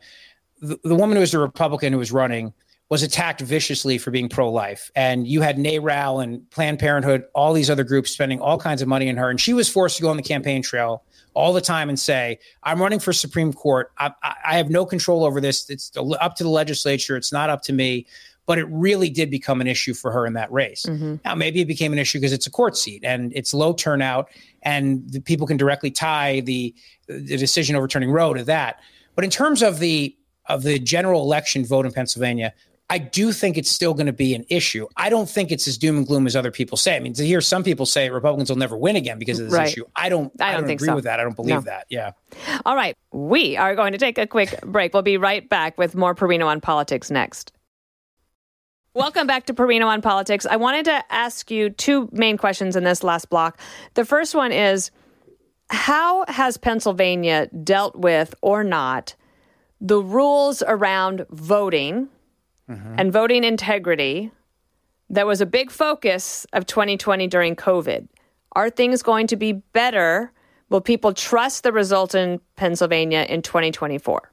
the, 0.62 0.80
the 0.84 0.96
woman 0.96 1.16
who 1.16 1.22
was 1.22 1.32
the 1.32 1.40
Republican 1.40 1.94
who 1.94 2.00
was 2.00 2.12
running 2.12 2.54
was 2.90 3.04
attacked 3.04 3.40
viciously 3.40 3.98
for 3.98 4.12
being 4.12 4.28
pro 4.28 4.52
life. 4.52 4.92
And 4.96 5.26
you 5.26 5.42
had 5.42 5.58
NARAL 5.58 6.22
and 6.22 6.50
Planned 6.52 6.80
Parenthood, 6.80 7.24
all 7.34 7.54
these 7.54 7.70
other 7.70 7.86
groups 7.86 8.12
spending 8.12 8.42
all 8.42 8.58
kinds 8.58 8.82
of 8.82 8.88
money 8.88 9.10
on 9.10 9.16
her. 9.16 9.30
And 9.30 9.40
she 9.40 9.54
was 9.54 9.70
forced 9.70 9.96
to 9.98 10.04
go 10.04 10.10
on 10.10 10.18
the 10.18 10.24
campaign 10.24 10.62
trail 10.62 11.04
all 11.34 11.54
the 11.54 11.62
time 11.62 11.90
and 11.90 12.00
say, 12.00 12.40
I'm 12.64 12.82
running 12.82 13.00
for 13.00 13.14
Supreme 13.14 13.54
Court. 13.54 13.92
I, 13.98 14.12
I, 14.24 14.58
have 14.58 14.70
no 14.70 14.86
control 14.86 15.24
over 15.24 15.40
this. 15.40 15.70
It's 15.70 15.92
up 16.20 16.36
to 16.36 16.44
the 16.44 16.50
legislature. 16.50 17.16
It's 17.16 17.32
not 17.32 17.50
up 17.50 17.62
to 17.64 17.74
me. 17.74 18.06
But 18.48 18.58
it 18.58 18.66
really 18.70 19.10
did 19.10 19.30
become 19.30 19.62
an 19.62 19.68
issue 19.68 19.94
for 19.94 20.12
her 20.12 20.26
in 20.26 20.34
that 20.34 20.52
race. 20.52 20.86
Mm-hmm. 20.86 21.18
Now, 21.24 21.36
maybe 21.36 21.62
it 21.62 21.68
became 21.68 21.94
an 21.94 22.00
issue 22.00 22.20
because 22.20 22.34
it's 22.34 22.48
a 22.48 22.52
court 22.52 22.76
seat 22.76 23.02
and 23.06 23.32
it's 23.36 23.54
low 23.54 23.72
turnout, 23.72 24.30
and 24.64 25.10
the 25.10 25.22
people 25.22 25.46
can 25.46 25.58
directly 25.58 25.92
tie 25.92 26.42
the, 26.42 26.74
the 27.08 27.38
decision 27.38 27.76
overturning 27.76 28.12
Roe 28.12 28.34
to 28.34 28.44
that. 28.46 28.80
But 29.16 29.24
in 29.24 29.30
terms 29.30 29.62
of 29.62 29.80
the 29.80 30.18
of 30.48 30.64
the 30.64 30.80
general 30.80 31.22
election 31.22 31.64
vote 31.64 31.86
in 31.86 31.94
Pennsylvania, 31.94 32.54
I 32.92 32.98
do 32.98 33.32
think 33.32 33.58
it's 33.58 33.72
still 33.72 33.94
going 33.94 34.08
to 34.08 34.14
be 34.14 34.36
an 34.36 34.44
issue. 34.50 34.86
I 34.98 35.10
don't 35.10 35.30
think 35.30 35.50
it's 35.50 35.66
as 35.66 35.78
doom 35.78 35.96
and 35.96 36.06
gloom 36.06 36.28
as 36.28 36.36
other 36.36 36.52
people 36.52 36.76
say. 36.76 36.94
I 36.94 37.00
mean, 37.00 37.14
to 37.14 37.26
hear 37.26 37.40
some 37.40 37.64
people 37.64 37.86
say 37.86 38.10
Republicans 38.10 38.50
will 38.50 38.58
never 38.58 38.76
win 38.76 38.98
again 38.98 39.18
because 39.18 39.40
of 39.40 39.46
this 39.46 39.54
right. 39.54 39.70
issue, 39.70 39.86
I 39.96 40.10
don't. 40.10 40.30
I 40.42 40.52
don't, 40.52 40.56
I 40.56 40.60
don't 40.60 40.70
agree 40.72 40.88
so. 40.88 40.96
with 40.96 41.06
that. 41.06 41.18
I 41.18 41.24
don't 41.24 41.38
believe 41.38 41.56
no. 41.56 41.62
that. 41.62 41.86
Yeah. 41.90 42.12
All 42.66 42.76
right, 42.76 42.98
we 43.14 43.56
are 43.56 43.76
going 43.76 43.94
to 43.94 43.98
take 43.98 44.18
a 44.18 44.28
quick 44.28 44.60
break. 44.66 44.94
We'll 44.94 45.04
be 45.04 45.16
right 45.16 45.48
back 45.48 45.78
with 45.78 45.96
more 45.96 46.14
Perino 46.14 46.48
on 46.48 46.60
politics 46.60 47.10
next. 47.10 47.54
Welcome 48.94 49.26
back 49.26 49.46
to 49.46 49.54
Perino 49.54 49.86
on 49.86 50.02
Politics. 50.02 50.46
I 50.46 50.58
wanted 50.58 50.84
to 50.84 51.02
ask 51.14 51.50
you 51.50 51.70
two 51.70 52.10
main 52.12 52.36
questions 52.36 52.76
in 52.76 52.84
this 52.84 53.04
last 53.04 53.30
block. 53.30 53.58
The 53.94 54.04
first 54.04 54.36
one 54.36 54.52
is 54.52 54.92
How 55.70 56.26
has 56.28 56.58
Pennsylvania 56.58 57.48
dealt 57.64 57.96
with 57.96 58.36
or 58.42 58.66
not 58.66 59.16
the 59.80 60.02
rules 60.02 60.62
around 60.68 61.26
voting 61.30 62.10
mm-hmm. 62.70 62.96
and 62.98 63.12
voting 63.12 63.44
integrity 63.44 64.32
that 65.10 65.28
was 65.28 65.42
a 65.42 65.46
big 65.46 65.72
focus 65.72 66.46
of 66.54 66.66
2020 66.66 67.28
during 67.28 67.56
COVID. 67.56 68.08
Are 68.54 68.70
things 68.70 69.04
going 69.04 69.28
to 69.28 69.36
be 69.36 69.54
better? 69.54 70.32
Will 70.70 70.82
people 70.82 71.14
trust 71.14 71.64
the 71.64 71.72
result 71.72 72.16
in 72.16 72.40
Pennsylvania 72.56 73.26
in 73.28 73.42
2024? 73.42 74.32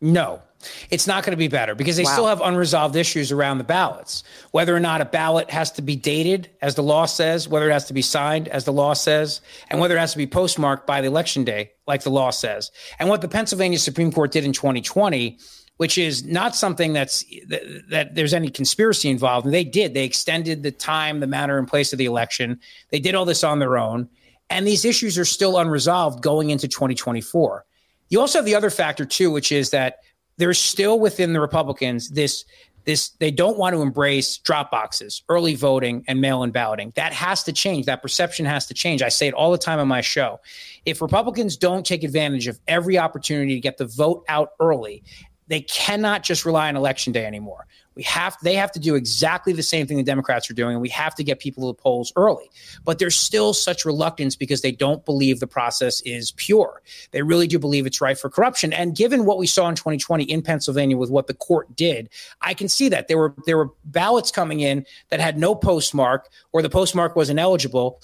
No, 0.00 0.42
it's 0.90 1.06
not 1.06 1.24
going 1.24 1.32
to 1.32 1.38
be 1.38 1.48
better 1.48 1.74
because 1.74 1.96
they 1.96 2.04
Wow. 2.04 2.12
still 2.12 2.26
have 2.26 2.40
unresolved 2.40 2.96
issues 2.96 3.32
around 3.32 3.58
the 3.58 3.64
ballots. 3.64 4.24
Whether 4.50 4.74
or 4.74 4.80
not 4.80 5.00
a 5.00 5.04
ballot 5.04 5.50
has 5.50 5.70
to 5.72 5.82
be 5.82 5.96
dated, 5.96 6.50
as 6.60 6.74
the 6.74 6.82
law 6.82 7.06
says, 7.06 7.48
whether 7.48 7.68
it 7.68 7.72
has 7.72 7.86
to 7.86 7.94
be 7.94 8.02
signed, 8.02 8.48
as 8.48 8.64
the 8.64 8.72
law 8.72 8.92
says, 8.92 9.40
and 9.70 9.80
whether 9.80 9.96
it 9.96 10.00
has 10.00 10.12
to 10.12 10.18
be 10.18 10.26
postmarked 10.26 10.86
by 10.86 11.00
the 11.00 11.06
election 11.08 11.44
day, 11.44 11.72
like 11.86 12.02
the 12.02 12.10
law 12.10 12.30
says. 12.30 12.70
And 12.98 13.08
what 13.08 13.20
the 13.20 13.28
Pennsylvania 13.28 13.78
Supreme 13.78 14.12
Court 14.12 14.32
did 14.32 14.44
in 14.44 14.52
2020, 14.52 15.38
which 15.76 15.98
is 15.98 16.24
not 16.24 16.56
something 16.56 16.92
that's 16.92 17.24
that, 17.48 17.82
that 17.90 18.14
there's 18.14 18.34
any 18.34 18.50
conspiracy 18.50 19.10
involved. 19.10 19.44
And 19.44 19.54
they 19.54 19.64
did. 19.64 19.94
They 19.94 20.04
extended 20.04 20.62
the 20.62 20.72
time, 20.72 21.20
the 21.20 21.26
manner, 21.26 21.58
and 21.58 21.68
place 21.68 21.92
of 21.92 21.98
the 21.98 22.06
election. 22.06 22.58
They 22.90 23.00
did 23.00 23.14
all 23.14 23.24
this 23.24 23.44
on 23.44 23.58
their 23.58 23.76
own. 23.76 24.08
And 24.48 24.66
these 24.66 24.84
issues 24.84 25.18
are 25.18 25.24
still 25.24 25.58
unresolved 25.58 26.22
going 26.22 26.50
into 26.50 26.68
2024. 26.68 27.64
You 28.08 28.20
also 28.20 28.38
have 28.38 28.46
the 28.46 28.54
other 28.54 28.70
factor 28.70 29.04
too, 29.04 29.30
which 29.30 29.50
is 29.50 29.70
that 29.70 29.98
there's 30.36 30.60
still 30.60 31.00
within 31.00 31.32
the 31.32 31.40
Republicans 31.40 32.10
this 32.10 32.44
this 32.84 33.10
they 33.18 33.32
don't 33.32 33.58
want 33.58 33.74
to 33.74 33.82
embrace 33.82 34.38
drop 34.38 34.70
boxes, 34.70 35.22
early 35.28 35.56
voting, 35.56 36.04
and 36.06 36.20
mail-in 36.20 36.52
balloting. 36.52 36.92
That 36.94 37.12
has 37.12 37.42
to 37.42 37.52
change. 37.52 37.84
That 37.86 38.00
perception 38.00 38.46
has 38.46 38.66
to 38.68 38.74
change. 38.74 39.02
I 39.02 39.08
say 39.08 39.26
it 39.26 39.34
all 39.34 39.50
the 39.50 39.58
time 39.58 39.80
on 39.80 39.88
my 39.88 40.00
show. 40.00 40.40
If 40.84 41.02
Republicans 41.02 41.56
don't 41.56 41.84
take 41.84 42.04
advantage 42.04 42.46
of 42.46 42.60
every 42.68 42.96
opportunity 42.96 43.54
to 43.54 43.60
get 43.60 43.76
the 43.76 43.86
vote 43.86 44.24
out 44.28 44.50
early, 44.60 45.02
they 45.48 45.60
cannot 45.60 46.22
just 46.22 46.44
rely 46.44 46.68
on 46.68 46.76
election 46.76 47.12
day 47.12 47.24
anymore. 47.24 47.66
We 47.94 48.02
have 48.02 48.36
they 48.42 48.54
have 48.54 48.72
to 48.72 48.78
do 48.78 48.94
exactly 48.94 49.54
the 49.54 49.62
same 49.62 49.86
thing 49.86 49.96
the 49.96 50.02
Democrats 50.02 50.50
are 50.50 50.54
doing, 50.54 50.72
and 50.72 50.82
we 50.82 50.90
have 50.90 51.14
to 51.14 51.24
get 51.24 51.38
people 51.38 51.62
to 51.62 51.74
the 51.74 51.82
polls 51.82 52.12
early. 52.14 52.50
But 52.84 52.98
there's 52.98 53.18
still 53.18 53.54
such 53.54 53.86
reluctance 53.86 54.36
because 54.36 54.60
they 54.60 54.70
don't 54.70 55.02
believe 55.06 55.40
the 55.40 55.46
process 55.46 56.02
is 56.02 56.32
pure. 56.32 56.82
They 57.12 57.22
really 57.22 57.46
do 57.46 57.58
believe 57.58 57.86
it's 57.86 58.00
rife 58.02 58.20
for 58.20 58.28
corruption. 58.28 58.74
And 58.74 58.94
given 58.94 59.24
what 59.24 59.38
we 59.38 59.46
saw 59.46 59.66
in 59.68 59.76
2020 59.76 60.24
in 60.24 60.42
Pennsylvania 60.42 60.98
with 60.98 61.08
what 61.08 61.26
the 61.26 61.34
court 61.34 61.74
did, 61.74 62.10
I 62.42 62.52
can 62.52 62.68
see 62.68 62.90
that 62.90 63.08
there 63.08 63.16
were 63.16 63.34
there 63.46 63.56
were 63.56 63.70
ballots 63.86 64.30
coming 64.30 64.60
in 64.60 64.84
that 65.08 65.20
had 65.20 65.38
no 65.38 65.54
postmark 65.54 66.28
or 66.52 66.60
the 66.60 66.70
postmark 66.70 67.16
was 67.16 67.30
ineligible 67.30 68.02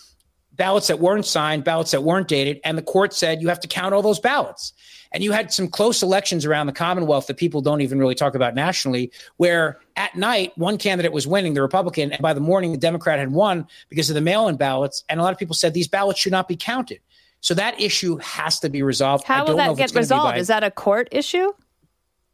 ballots 0.54 0.88
that 0.88 1.00
weren't 1.00 1.26
signed, 1.26 1.64
ballots 1.64 1.92
that 1.92 2.02
weren't 2.02 2.28
dated, 2.28 2.60
and 2.64 2.76
the 2.76 2.82
court 2.82 3.14
said 3.14 3.40
you 3.40 3.48
have 3.48 3.60
to 3.60 3.68
count 3.68 3.94
all 3.94 4.02
those 4.02 4.20
ballots. 4.20 4.72
And 5.12 5.22
you 5.22 5.32
had 5.32 5.52
some 5.52 5.68
close 5.68 6.02
elections 6.02 6.46
around 6.46 6.66
the 6.66 6.72
Commonwealth 6.72 7.26
that 7.26 7.36
people 7.36 7.60
don't 7.60 7.80
even 7.82 7.98
really 7.98 8.14
talk 8.14 8.34
about 8.34 8.54
nationally, 8.54 9.12
where 9.36 9.78
at 9.96 10.16
night 10.16 10.52
one 10.56 10.78
candidate 10.78 11.12
was 11.12 11.26
winning, 11.26 11.54
the 11.54 11.62
Republican, 11.62 12.12
and 12.12 12.22
by 12.22 12.32
the 12.32 12.40
morning 12.40 12.72
the 12.72 12.78
Democrat 12.78 13.18
had 13.18 13.30
won 13.32 13.66
because 13.88 14.08
of 14.08 14.14
the 14.14 14.20
mail-in 14.20 14.56
ballots. 14.56 15.04
And 15.08 15.20
a 15.20 15.22
lot 15.22 15.32
of 15.32 15.38
people 15.38 15.54
said 15.54 15.74
these 15.74 15.88
ballots 15.88 16.18
should 16.18 16.32
not 16.32 16.48
be 16.48 16.56
counted. 16.56 17.00
So 17.40 17.54
that 17.54 17.78
issue 17.80 18.16
has 18.18 18.60
to 18.60 18.68
be 18.70 18.82
resolved. 18.82 19.24
How 19.24 19.40
will 19.40 19.48
don't 19.48 19.56
know 19.56 19.64
that 19.64 19.70
if 19.72 19.76
get 19.78 19.84
it's 19.84 19.92
gonna 19.92 20.00
be 20.00 20.04
resolved? 20.04 20.34
by- 20.34 20.38
Is 20.38 20.48
that 20.48 20.64
a 20.64 20.70
court 20.70 21.08
issue? 21.12 21.52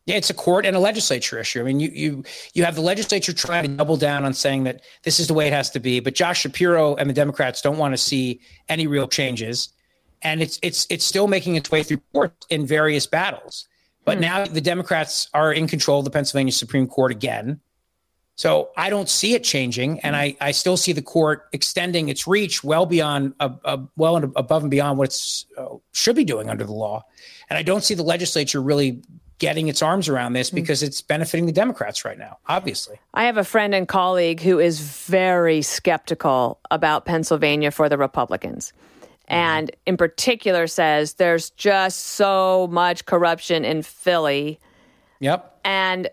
yeah, 0.06 0.16
it's 0.16 0.30
a 0.30 0.34
court 0.34 0.64
and 0.64 0.74
a 0.74 0.78
legislature 0.80 1.38
issue. 1.38 1.60
I 1.60 1.64
mean, 1.64 1.80
you 1.80 1.90
you 1.92 2.24
you 2.54 2.64
have 2.64 2.74
the 2.76 2.80
legislature 2.80 3.32
trying 3.34 3.64
to 3.64 3.68
double 3.76 3.96
down 3.98 4.24
on 4.24 4.32
saying 4.32 4.64
that 4.64 4.80
this 5.02 5.20
is 5.20 5.26
the 5.26 5.34
way 5.34 5.46
it 5.46 5.52
has 5.52 5.68
to 5.72 5.80
be, 5.80 6.00
but 6.00 6.14
Josh 6.14 6.40
Shapiro 6.40 6.94
and 6.96 7.10
the 7.10 7.14
Democrats 7.14 7.60
don't 7.60 7.76
want 7.76 7.92
to 7.92 7.98
see 7.98 8.40
any 8.70 8.86
real 8.86 9.06
changes, 9.06 9.68
and 10.22 10.42
it's 10.42 10.58
it's 10.62 10.86
it's 10.90 11.04
still 11.04 11.28
making 11.28 11.56
its 11.56 11.70
way 11.70 11.82
through 11.82 12.00
court 12.12 12.46
in 12.50 12.66
various 12.66 13.06
battles. 13.06 13.68
But 14.04 14.20
now 14.20 14.46
the 14.46 14.62
Democrats 14.62 15.28
are 15.34 15.52
in 15.52 15.68
control 15.68 15.98
of 15.98 16.06
the 16.06 16.10
Pennsylvania 16.10 16.52
Supreme 16.52 16.86
Court 16.86 17.12
again. 17.12 17.60
So 18.36 18.70
I 18.76 18.88
don't 18.88 19.08
see 19.08 19.34
it 19.34 19.42
changing, 19.42 19.98
and 20.00 20.14
I, 20.14 20.36
I 20.40 20.52
still 20.52 20.76
see 20.76 20.92
the 20.92 21.02
court 21.02 21.48
extending 21.52 22.08
its 22.08 22.26
reach 22.26 22.62
well 22.62 22.86
beyond, 22.86 23.34
uh, 23.40 23.50
uh, 23.64 23.78
well 23.96 24.16
and 24.16 24.32
above 24.36 24.62
and 24.62 24.70
beyond 24.70 24.96
what 24.96 25.08
it 25.08 25.44
uh, 25.58 25.76
should 25.92 26.14
be 26.14 26.24
doing 26.24 26.48
under 26.48 26.64
the 26.64 26.72
law. 26.72 27.04
And 27.50 27.58
I 27.58 27.62
don't 27.62 27.82
see 27.82 27.94
the 27.94 28.04
legislature 28.04 28.62
really 28.62 29.02
getting 29.38 29.68
its 29.68 29.82
arms 29.82 30.08
around 30.08 30.32
this 30.32 30.50
because 30.50 30.82
it's 30.82 31.02
benefiting 31.02 31.46
the 31.46 31.52
Democrats 31.52 32.04
right 32.04 32.18
now, 32.18 32.38
obviously. 32.46 32.98
I 33.14 33.24
have 33.24 33.36
a 33.36 33.44
friend 33.44 33.74
and 33.74 33.86
colleague 33.86 34.40
who 34.40 34.58
is 34.58 34.80
very 34.80 35.62
skeptical 35.62 36.60
about 36.70 37.04
Pennsylvania 37.04 37.70
for 37.70 37.88
the 37.88 37.98
Republicans. 37.98 38.72
Mm-hmm. 39.30 39.34
And 39.34 39.70
in 39.86 39.96
particular 39.96 40.66
says 40.66 41.14
there's 41.14 41.50
just 41.50 42.00
so 42.00 42.68
much 42.70 43.04
corruption 43.06 43.64
in 43.64 43.82
Philly. 43.82 44.58
Yep. 45.20 45.60
And 45.64 46.08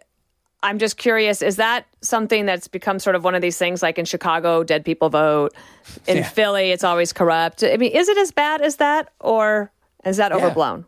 I'm 0.64 0.80
just 0.80 0.98
curious, 0.98 1.42
is 1.42 1.58
that 1.58 1.86
something 2.02 2.46
that's 2.46 2.68
become 2.68 2.98
sort 3.00 3.16
of 3.16 3.24
one 3.24 3.36
of 3.36 3.42
these 3.42 3.58
things 3.58 3.84
like 3.84 4.00
in 4.00 4.06
Chicago, 4.06 4.64
dead 4.64 4.84
people 4.84 5.10
vote? 5.10 5.54
In 6.08 6.18
Yeah. 6.18 6.30
Philly, 6.30 6.72
it's 6.72 6.84
always 6.84 7.14
corrupt. 7.14 7.64
I 7.64 7.78
mean, 7.78 7.92
is 7.92 8.10
it 8.10 8.18
as 8.18 8.32
bad 8.32 8.62
as 8.62 8.78
that 8.78 9.10
or 9.20 9.72
is 10.04 10.18
that 10.18 10.32
overblown? 10.32 10.86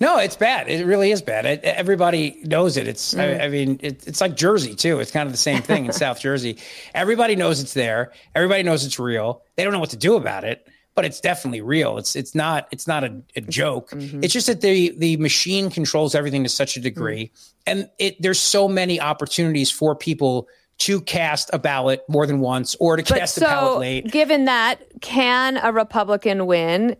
No, 0.00 0.18
it's 0.18 0.36
bad. 0.36 0.68
It 0.68 0.84
really 0.84 1.12
is 1.12 1.22
bad. 1.22 1.46
It, 1.46 1.62
everybody 1.62 2.40
knows 2.44 2.76
it. 2.76 2.88
It's, 2.88 3.14
I, 3.14 3.26
mm. 3.26 3.40
I 3.42 3.48
mean, 3.48 3.78
it, 3.80 4.06
it's 4.08 4.20
like 4.20 4.36
Jersey 4.36 4.74
too. 4.74 4.98
It's 4.98 5.12
kind 5.12 5.26
of 5.26 5.32
the 5.32 5.38
same 5.38 5.62
thing 5.62 5.86
in 5.86 5.92
South 6.04 6.20
Jersey. 6.20 6.58
Everybody 6.94 7.36
knows 7.36 7.60
it's 7.60 7.74
there. 7.74 8.12
Everybody 8.34 8.64
knows 8.64 8.84
it's 8.84 8.98
real. 8.98 9.42
They 9.56 9.62
don't 9.62 9.72
know 9.72 9.78
what 9.78 9.90
to 9.90 9.96
do 9.96 10.16
about 10.16 10.42
it, 10.44 10.66
but 10.94 11.04
it's 11.04 11.20
definitely 11.20 11.60
real. 11.60 11.98
It's 11.98 12.14
it's 12.14 12.34
not 12.34 12.68
it's 12.70 12.86
not 12.86 13.04
a, 13.04 13.20
a 13.36 13.40
joke. 13.40 13.90
It's 13.92 14.32
just 14.32 14.46
that 14.46 14.60
the 14.60 14.94
the 14.96 15.16
machine 15.16 15.70
controls 15.70 16.14
everything 16.14 16.42
to 16.44 16.48
such 16.48 16.76
a 16.76 16.80
degree, 16.80 17.32
and 17.66 17.88
it 17.98 18.20
there's 18.22 18.40
so 18.40 18.68
many 18.68 19.00
opportunities 19.00 19.70
for 19.70 19.96
people 19.96 20.48
to 20.78 21.00
cast 21.00 21.50
a 21.52 21.58
ballot 21.58 22.02
more 22.08 22.26
than 22.26 22.40
once 22.40 22.74
or 22.80 22.96
to 22.96 23.02
But 23.02 23.18
cast 23.18 23.38
a 23.38 23.40
ballot 23.40 23.78
late. 23.78 24.10
given 24.10 24.46
that, 24.46 24.82
can 25.00 25.56
a 25.56 25.72
Republican 25.72 26.46
win 26.46 26.96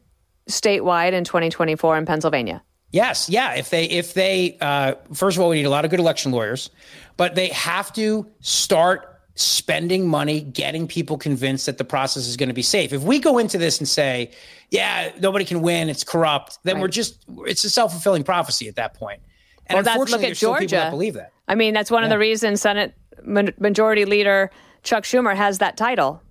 statewide 0.49 1.13
in 1.13 1.25
2024 1.25 1.99
in 1.99 2.07
Pennsylvania? 2.07 2.63
Yes, 2.91 3.29
yeah. 3.29 3.55
If 3.55 3.71
they 3.71 3.85
if 3.87 4.15
they 4.15 4.57
uh, 4.61 4.95
first 5.13 5.37
of 5.37 5.43
all, 5.43 5.51
we 5.51 5.57
need 5.57 5.67
a 5.67 5.71
lot 5.71 5.85
of 5.85 5.91
good 5.91 6.01
election 6.01 6.31
lawyers, 6.31 6.71
but 7.17 7.35
they 7.35 7.49
have 7.49 7.93
to 7.95 8.27
start 8.41 9.14
spending 9.37 10.07
money, 10.07 10.41
getting 10.41 10.87
people 10.87 11.19
convinced 11.19 11.67
that 11.67 11.79
the 11.79 11.85
process 11.85 12.27
is 12.27 12.37
going 12.37 12.49
to 12.49 12.55
be 12.55 12.63
safe. 12.63 12.93
If 12.93 13.03
we 13.03 13.19
go 13.19 13.39
into 13.39 13.59
this 13.59 13.79
and 13.79 13.89
say, 13.89 14.31
"Yeah, 14.71 15.13
nobody 15.21 15.45
can 15.45 15.61
win; 15.61 15.89
it's 15.89 16.05
corrupt," 16.05 16.59
then 16.63 16.81
we're 16.81 16.89
just 16.89 17.25
it's 17.47 17.65
a 17.65 17.71
self 17.71 17.93
fulfilling 17.93 18.25
prophecy 18.25 18.69
at 18.69 18.77
that 18.77 18.95
point. 18.95 19.21
And 19.67 19.77
Well, 19.77 19.81
unfortunately, 19.81 20.13
look 20.13 20.21
at 20.23 20.27
there's 20.29 20.39
still 20.39 20.55
people 20.57 20.79
that 20.79 20.91
believe 20.91 21.15
that. 21.15 21.33
I 21.49 21.55
mean, 21.55 21.75
that's 21.75 21.91
one 21.91 22.05
of 22.05 22.11
the 22.11 22.19
reasons 22.19 22.61
Senate 22.61 22.95
Majority 23.25 24.05
Leader 24.05 24.51
Chuck 24.83 25.05
Schumer 25.05 25.35
has 25.35 25.59
that 25.59 25.77
title. 25.77 26.23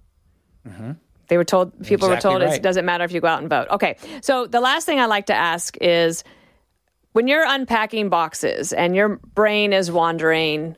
They 1.28 1.38
were 1.38 1.44
told, 1.44 1.72
people 1.86 2.08
were 2.10 2.16
Mm-hmm. 2.16 2.22
Told 2.22 2.42
right. 2.44 2.54
it 2.54 2.62
doesn't 2.62 2.86
matter 2.86 3.04
if 3.04 3.12
you 3.12 3.20
go 3.22 3.28
out 3.28 3.40
and 3.40 3.50
vote. 3.50 3.68
Okay. 3.72 3.98
So 4.22 4.46
the 4.46 4.60
last 4.60 4.86
thing 4.86 5.00
I 5.00 5.06
like 5.08 5.26
to 5.28 5.34
ask 5.34 5.76
is 5.82 6.24
when 7.14 7.28
you're 7.28 7.46
unpacking 7.46 8.10
boxes 8.10 8.72
and 8.74 8.96
your 8.96 9.20
brain 9.34 9.74
is 9.74 9.92
wandering, 9.92 10.76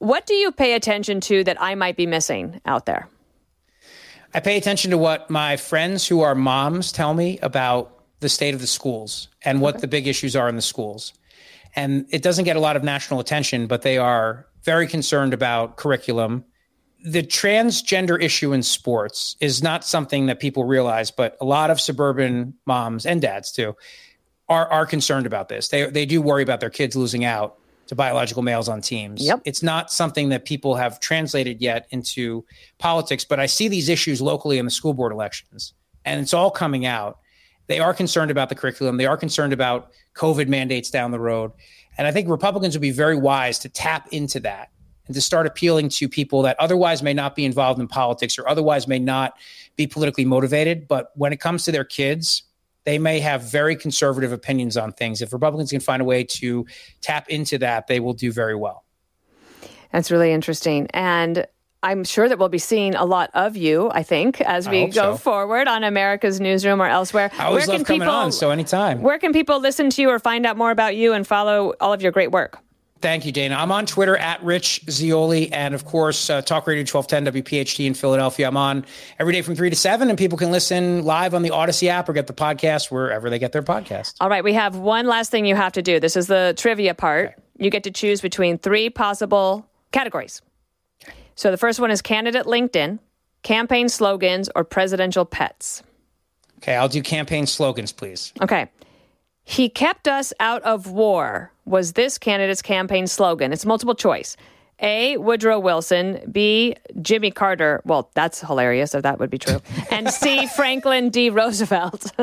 what 0.00 0.26
do 0.26 0.34
you 0.34 0.50
pay 0.50 0.72
attention 0.72 1.20
to 1.20 1.44
that 1.44 1.60
I 1.60 1.74
might 1.74 1.94
be 1.94 2.06
missing 2.06 2.60
out 2.64 2.86
there? 2.86 3.08
I 4.32 4.40
pay 4.40 4.56
attention 4.56 4.90
to 4.92 4.98
what 4.98 5.28
my 5.28 5.56
friends 5.56 6.08
who 6.08 6.22
are 6.22 6.34
moms 6.34 6.90
tell 6.90 7.12
me 7.14 7.38
about 7.40 8.02
the 8.20 8.28
state 8.28 8.54
of 8.54 8.60
the 8.60 8.66
schools 8.66 9.28
and 9.44 9.60
what 9.60 9.80
the 9.80 9.86
big 9.86 10.06
issues 10.06 10.34
are 10.34 10.48
in 10.48 10.56
the 10.56 10.62
schools. 10.62 11.12
And 11.76 12.06
it 12.10 12.22
doesn't 12.22 12.46
get 12.46 12.56
a 12.56 12.60
lot 12.60 12.76
of 12.76 12.82
national 12.82 13.20
attention, 13.20 13.66
but 13.66 13.82
they 13.82 13.98
are 13.98 14.46
very 14.64 14.86
concerned 14.86 15.34
about 15.34 15.76
curriculum. 15.76 16.44
The 17.04 17.22
transgender 17.22 18.20
issue 18.22 18.52
in 18.54 18.62
sports 18.62 19.36
is 19.40 19.62
not 19.62 19.84
something 19.84 20.26
that 20.26 20.40
people 20.40 20.64
realize, 20.64 21.10
but 21.10 21.36
a 21.40 21.44
lot 21.44 21.70
of 21.70 21.78
suburban 21.78 22.54
moms 22.66 23.04
and 23.04 23.20
dads 23.20 23.52
too 23.52 23.76
are 24.48 24.66
are 24.68 24.86
concerned 24.86 25.26
about 25.26 25.48
this. 25.48 25.68
They 25.68 25.90
they 25.90 26.06
do 26.06 26.22
worry 26.22 26.42
about 26.42 26.60
their 26.60 26.70
kids 26.70 26.96
losing 26.96 27.24
out 27.24 27.59
to 27.90 27.96
biological 27.96 28.42
males 28.44 28.68
on 28.68 28.80
teams. 28.80 29.20
Yep. 29.20 29.42
It's 29.44 29.64
not 29.64 29.90
something 29.90 30.28
that 30.28 30.44
people 30.44 30.76
have 30.76 31.00
translated 31.00 31.60
yet 31.60 31.88
into 31.90 32.44
politics, 32.78 33.24
but 33.24 33.40
I 33.40 33.46
see 33.46 33.66
these 33.66 33.88
issues 33.88 34.22
locally 34.22 34.58
in 34.58 34.64
the 34.64 34.70
school 34.70 34.94
board 34.94 35.10
elections, 35.10 35.74
and 36.04 36.20
it's 36.20 36.32
all 36.32 36.52
coming 36.52 36.86
out. 36.86 37.18
They 37.66 37.80
are 37.80 37.92
concerned 37.92 38.30
about 38.30 38.48
the 38.48 38.54
curriculum. 38.54 38.96
They 38.96 39.06
are 39.06 39.16
concerned 39.16 39.52
about 39.52 39.90
COVID 40.14 40.46
mandates 40.46 40.88
down 40.88 41.10
the 41.10 41.18
road. 41.18 41.50
And 41.98 42.06
I 42.06 42.12
think 42.12 42.28
Republicans 42.28 42.76
would 42.76 42.80
be 42.80 42.92
very 42.92 43.16
wise 43.16 43.58
to 43.58 43.68
tap 43.68 44.06
into 44.12 44.38
that 44.38 44.70
and 45.06 45.14
to 45.16 45.20
start 45.20 45.48
appealing 45.48 45.88
to 45.88 46.08
people 46.08 46.42
that 46.42 46.54
otherwise 46.60 47.02
may 47.02 47.12
not 47.12 47.34
be 47.34 47.44
involved 47.44 47.80
in 47.80 47.88
politics 47.88 48.38
or 48.38 48.48
otherwise 48.48 48.86
may 48.86 49.00
not 49.00 49.34
be 49.74 49.88
politically 49.88 50.24
motivated. 50.24 50.86
But 50.86 51.10
when 51.16 51.32
it 51.32 51.40
comes 51.40 51.64
to 51.64 51.72
their 51.72 51.84
kids, 51.84 52.44
they 52.84 52.98
may 52.98 53.20
have 53.20 53.42
very 53.42 53.76
conservative 53.76 54.32
opinions 54.32 54.76
on 54.76 54.92
things. 54.92 55.22
If 55.22 55.32
Republicans 55.32 55.70
can 55.70 55.80
find 55.80 56.02
a 56.02 56.04
way 56.04 56.24
to 56.24 56.66
tap 57.00 57.28
into 57.28 57.58
that, 57.58 57.86
they 57.86 58.00
will 58.00 58.14
do 58.14 58.32
very 58.32 58.54
well. 58.54 58.84
That's 59.92 60.10
really 60.10 60.32
interesting. 60.32 60.86
And 60.94 61.46
I'm 61.82 62.04
sure 62.04 62.28
that 62.28 62.38
we'll 62.38 62.48
be 62.48 62.58
seeing 62.58 62.94
a 62.94 63.04
lot 63.04 63.30
of 63.34 63.56
you, 63.56 63.90
I 63.90 64.02
think, 64.02 64.40
as 64.42 64.68
we 64.68 64.86
go 64.86 65.12
so. 65.12 65.16
forward 65.16 65.66
on 65.66 65.82
America's 65.82 66.40
Newsroom 66.40 66.80
or 66.80 66.86
elsewhere. 66.86 67.30
I 67.38 67.46
always 67.46 67.66
Where 67.66 67.78
love 67.78 67.86
coming 67.86 68.02
on, 68.02 68.32
so 68.32 68.50
anytime. 68.50 69.00
Where 69.00 69.18
can 69.18 69.32
people 69.32 69.60
listen 69.60 69.88
to 69.90 70.02
you 70.02 70.10
or 70.10 70.18
find 70.18 70.44
out 70.44 70.58
more 70.58 70.70
about 70.70 70.94
you 70.94 71.14
and 71.14 71.26
follow 71.26 71.72
all 71.80 71.92
of 71.92 72.02
your 72.02 72.12
great 72.12 72.30
work? 72.30 72.58
Thank 73.00 73.24
you, 73.24 73.32
Dana. 73.32 73.54
I'm 73.54 73.72
on 73.72 73.86
Twitter 73.86 74.14
at 74.14 74.42
Rich 74.42 74.82
Zeoli, 74.90 75.50
and 75.52 75.74
of 75.74 75.86
course, 75.86 76.28
uh, 76.28 76.42
Talk 76.42 76.66
Radio 76.66 76.82
1210 76.82 77.42
WPHT 77.42 77.86
in 77.86 77.94
Philadelphia. 77.94 78.46
I'm 78.46 78.58
on 78.58 78.84
every 79.18 79.32
day 79.32 79.40
from 79.40 79.56
three 79.56 79.70
to 79.70 79.76
seven, 79.76 80.10
and 80.10 80.18
people 80.18 80.36
can 80.36 80.50
listen 80.50 81.02
live 81.04 81.32
on 81.32 81.40
the 81.40 81.48
Audacy 81.48 81.88
app 81.88 82.10
or 82.10 82.12
get 82.12 82.26
the 82.26 82.34
podcast 82.34 82.90
wherever 82.90 83.30
they 83.30 83.38
get 83.38 83.52
their 83.52 83.62
podcast. 83.62 84.16
All 84.20 84.28
right, 84.28 84.44
we 84.44 84.52
have 84.52 84.76
one 84.76 85.06
last 85.06 85.30
thing 85.30 85.46
you 85.46 85.56
have 85.56 85.72
to 85.72 85.82
do. 85.82 85.98
This 85.98 86.14
is 86.14 86.26
the 86.26 86.52
trivia 86.58 86.94
part. 86.94 87.28
Okay. 87.28 87.36
You 87.58 87.70
get 87.70 87.84
to 87.84 87.90
choose 87.90 88.20
between 88.20 88.58
three 88.58 88.90
possible 88.90 89.66
categories. 89.92 90.42
So 91.36 91.50
the 91.50 91.56
first 91.56 91.80
one 91.80 91.90
is 91.90 92.02
candidate 92.02 92.44
LinkedIn, 92.44 92.98
campaign 93.42 93.88
slogans, 93.88 94.50
or 94.54 94.62
presidential 94.62 95.24
pets. 95.24 95.82
Okay, 96.58 96.76
I'll 96.76 96.88
do 96.88 97.02
campaign 97.02 97.46
slogans, 97.46 97.92
please. 97.92 98.34
Okay. 98.42 98.68
He 99.44 99.68
kept 99.68 100.06
us 100.06 100.32
out 100.40 100.62
of 100.62 100.90
war 100.90 101.52
was 101.64 101.92
this 101.92 102.18
candidate's 102.18 102.62
campaign 102.62 103.06
slogan. 103.06 103.52
It's 103.52 103.64
multiple 103.64 103.94
choice. 103.94 104.36
A. 104.80 105.16
Woodrow 105.18 105.58
Wilson. 105.58 106.20
B. 106.30 106.74
Jimmy 107.00 107.30
Carter. 107.30 107.82
Well, 107.84 108.10
that's 108.14 108.40
hilarious 108.40 108.94
if 108.94 109.02
that 109.02 109.18
would 109.18 109.30
be 109.30 109.38
true. 109.38 109.60
And 109.90 110.10
C. 110.10 110.46
Franklin 110.46 111.10
D. 111.10 111.30
Roosevelt. 111.30 112.12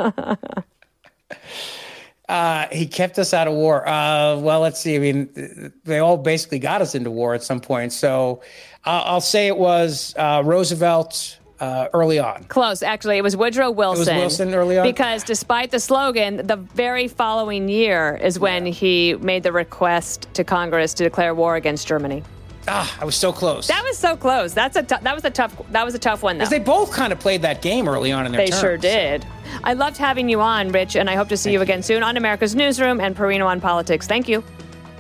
uh, 2.30 2.67
he 2.71 2.88
kept 2.88 3.19
us 3.19 3.34
out 3.34 3.47
of 3.47 3.53
war. 3.53 3.88
Uh, 3.88 4.38
well, 4.38 4.62
let's 4.62 4.80
see. 4.80 4.95
I 4.95 4.99
mean, 4.99 5.73
they 5.86 5.99
all 5.99 6.17
basically 6.17 6.60
got 6.60 6.82
us 6.82 6.95
into 6.95 7.12
war 7.12 7.34
at 7.34 7.43
some 7.43 7.60
point. 7.60 7.93
So 7.93 8.41
uh, 8.86 9.03
I'll 9.06 9.21
say 9.21 9.47
it 9.47 9.58
was 9.58 10.15
uh, 10.17 10.41
Roosevelt, 10.45 11.38
uh, 11.60 11.88
early 11.93 12.20
on. 12.20 12.43
Close, 12.46 12.84
actually. 12.84 13.17
It 13.17 13.24
was 13.24 13.36
Woodrow 13.36 13.72
Wilson. 13.72 14.15
It 14.15 14.24
was 14.24 14.39
Wilson 14.39 14.54
early 14.54 14.78
on? 14.78 14.86
Because 14.86 15.24
despite 15.24 15.72
the 15.72 15.80
slogan, 15.80 16.46
the 16.46 16.56
very 16.56 17.08
following 17.08 17.70
year 17.70 18.20
is 18.22 18.39
when 18.39 18.65
yeah. 18.65 18.72
he 18.72 19.15
made 19.15 19.43
the 19.43 19.52
request 19.52 20.28
to 20.34 20.43
Congress 20.43 20.93
to 20.96 21.04
declare 21.04 21.34
war 21.34 21.56
against 21.56 21.88
Germany. 21.88 22.24
Ah, 22.70 22.98
I 23.00 23.06
was 23.06 23.15
so 23.15 23.32
close. 23.32 23.67
That 23.67 23.84
was 23.84 23.98
so 23.98 24.17
close. 24.17 24.54
That's 24.54 24.76
a 24.76 24.84
t- 24.84 24.96
that 25.02 25.15
was 25.15 25.24
a 25.24 25.30
tough 25.30 25.56
that 25.72 25.86
was 25.86 25.96
a 25.96 26.00
tough 26.00 26.22
one 26.22 26.38
though. 26.38 26.43
Because 26.43 26.50
they 26.50 26.60
both 26.60 26.91
kind 26.91 27.13
of 27.13 27.20
played 27.20 27.41
that 27.43 27.62
game 27.62 27.88
early 27.88 28.12
on 28.12 28.26
in 28.26 28.34
their 28.34 28.41
They 28.41 28.48
terms. 28.48 28.60
sure 28.60 28.78
did. 28.78 29.26
I 29.63 29.72
loved 29.72 29.96
having 29.96 30.28
you 30.28 30.41
on, 30.41 30.74
Rich, 30.74 30.98
and 30.98 31.10
I 31.10 31.15
hope 31.15 31.30
to 31.30 31.38
see 31.38 31.54
you 31.54 31.62
again 31.62 31.82
soon 31.82 32.04
on 32.04 32.17
America's 32.17 32.56
Newsroom 32.56 33.00
and 33.00 33.15
Perino 33.15 33.46
on 33.46 33.62
Politics. 33.62 34.06
Thank 34.06 34.28
you. 34.28 34.43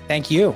Thank 0.07 0.31
you. 0.31 0.55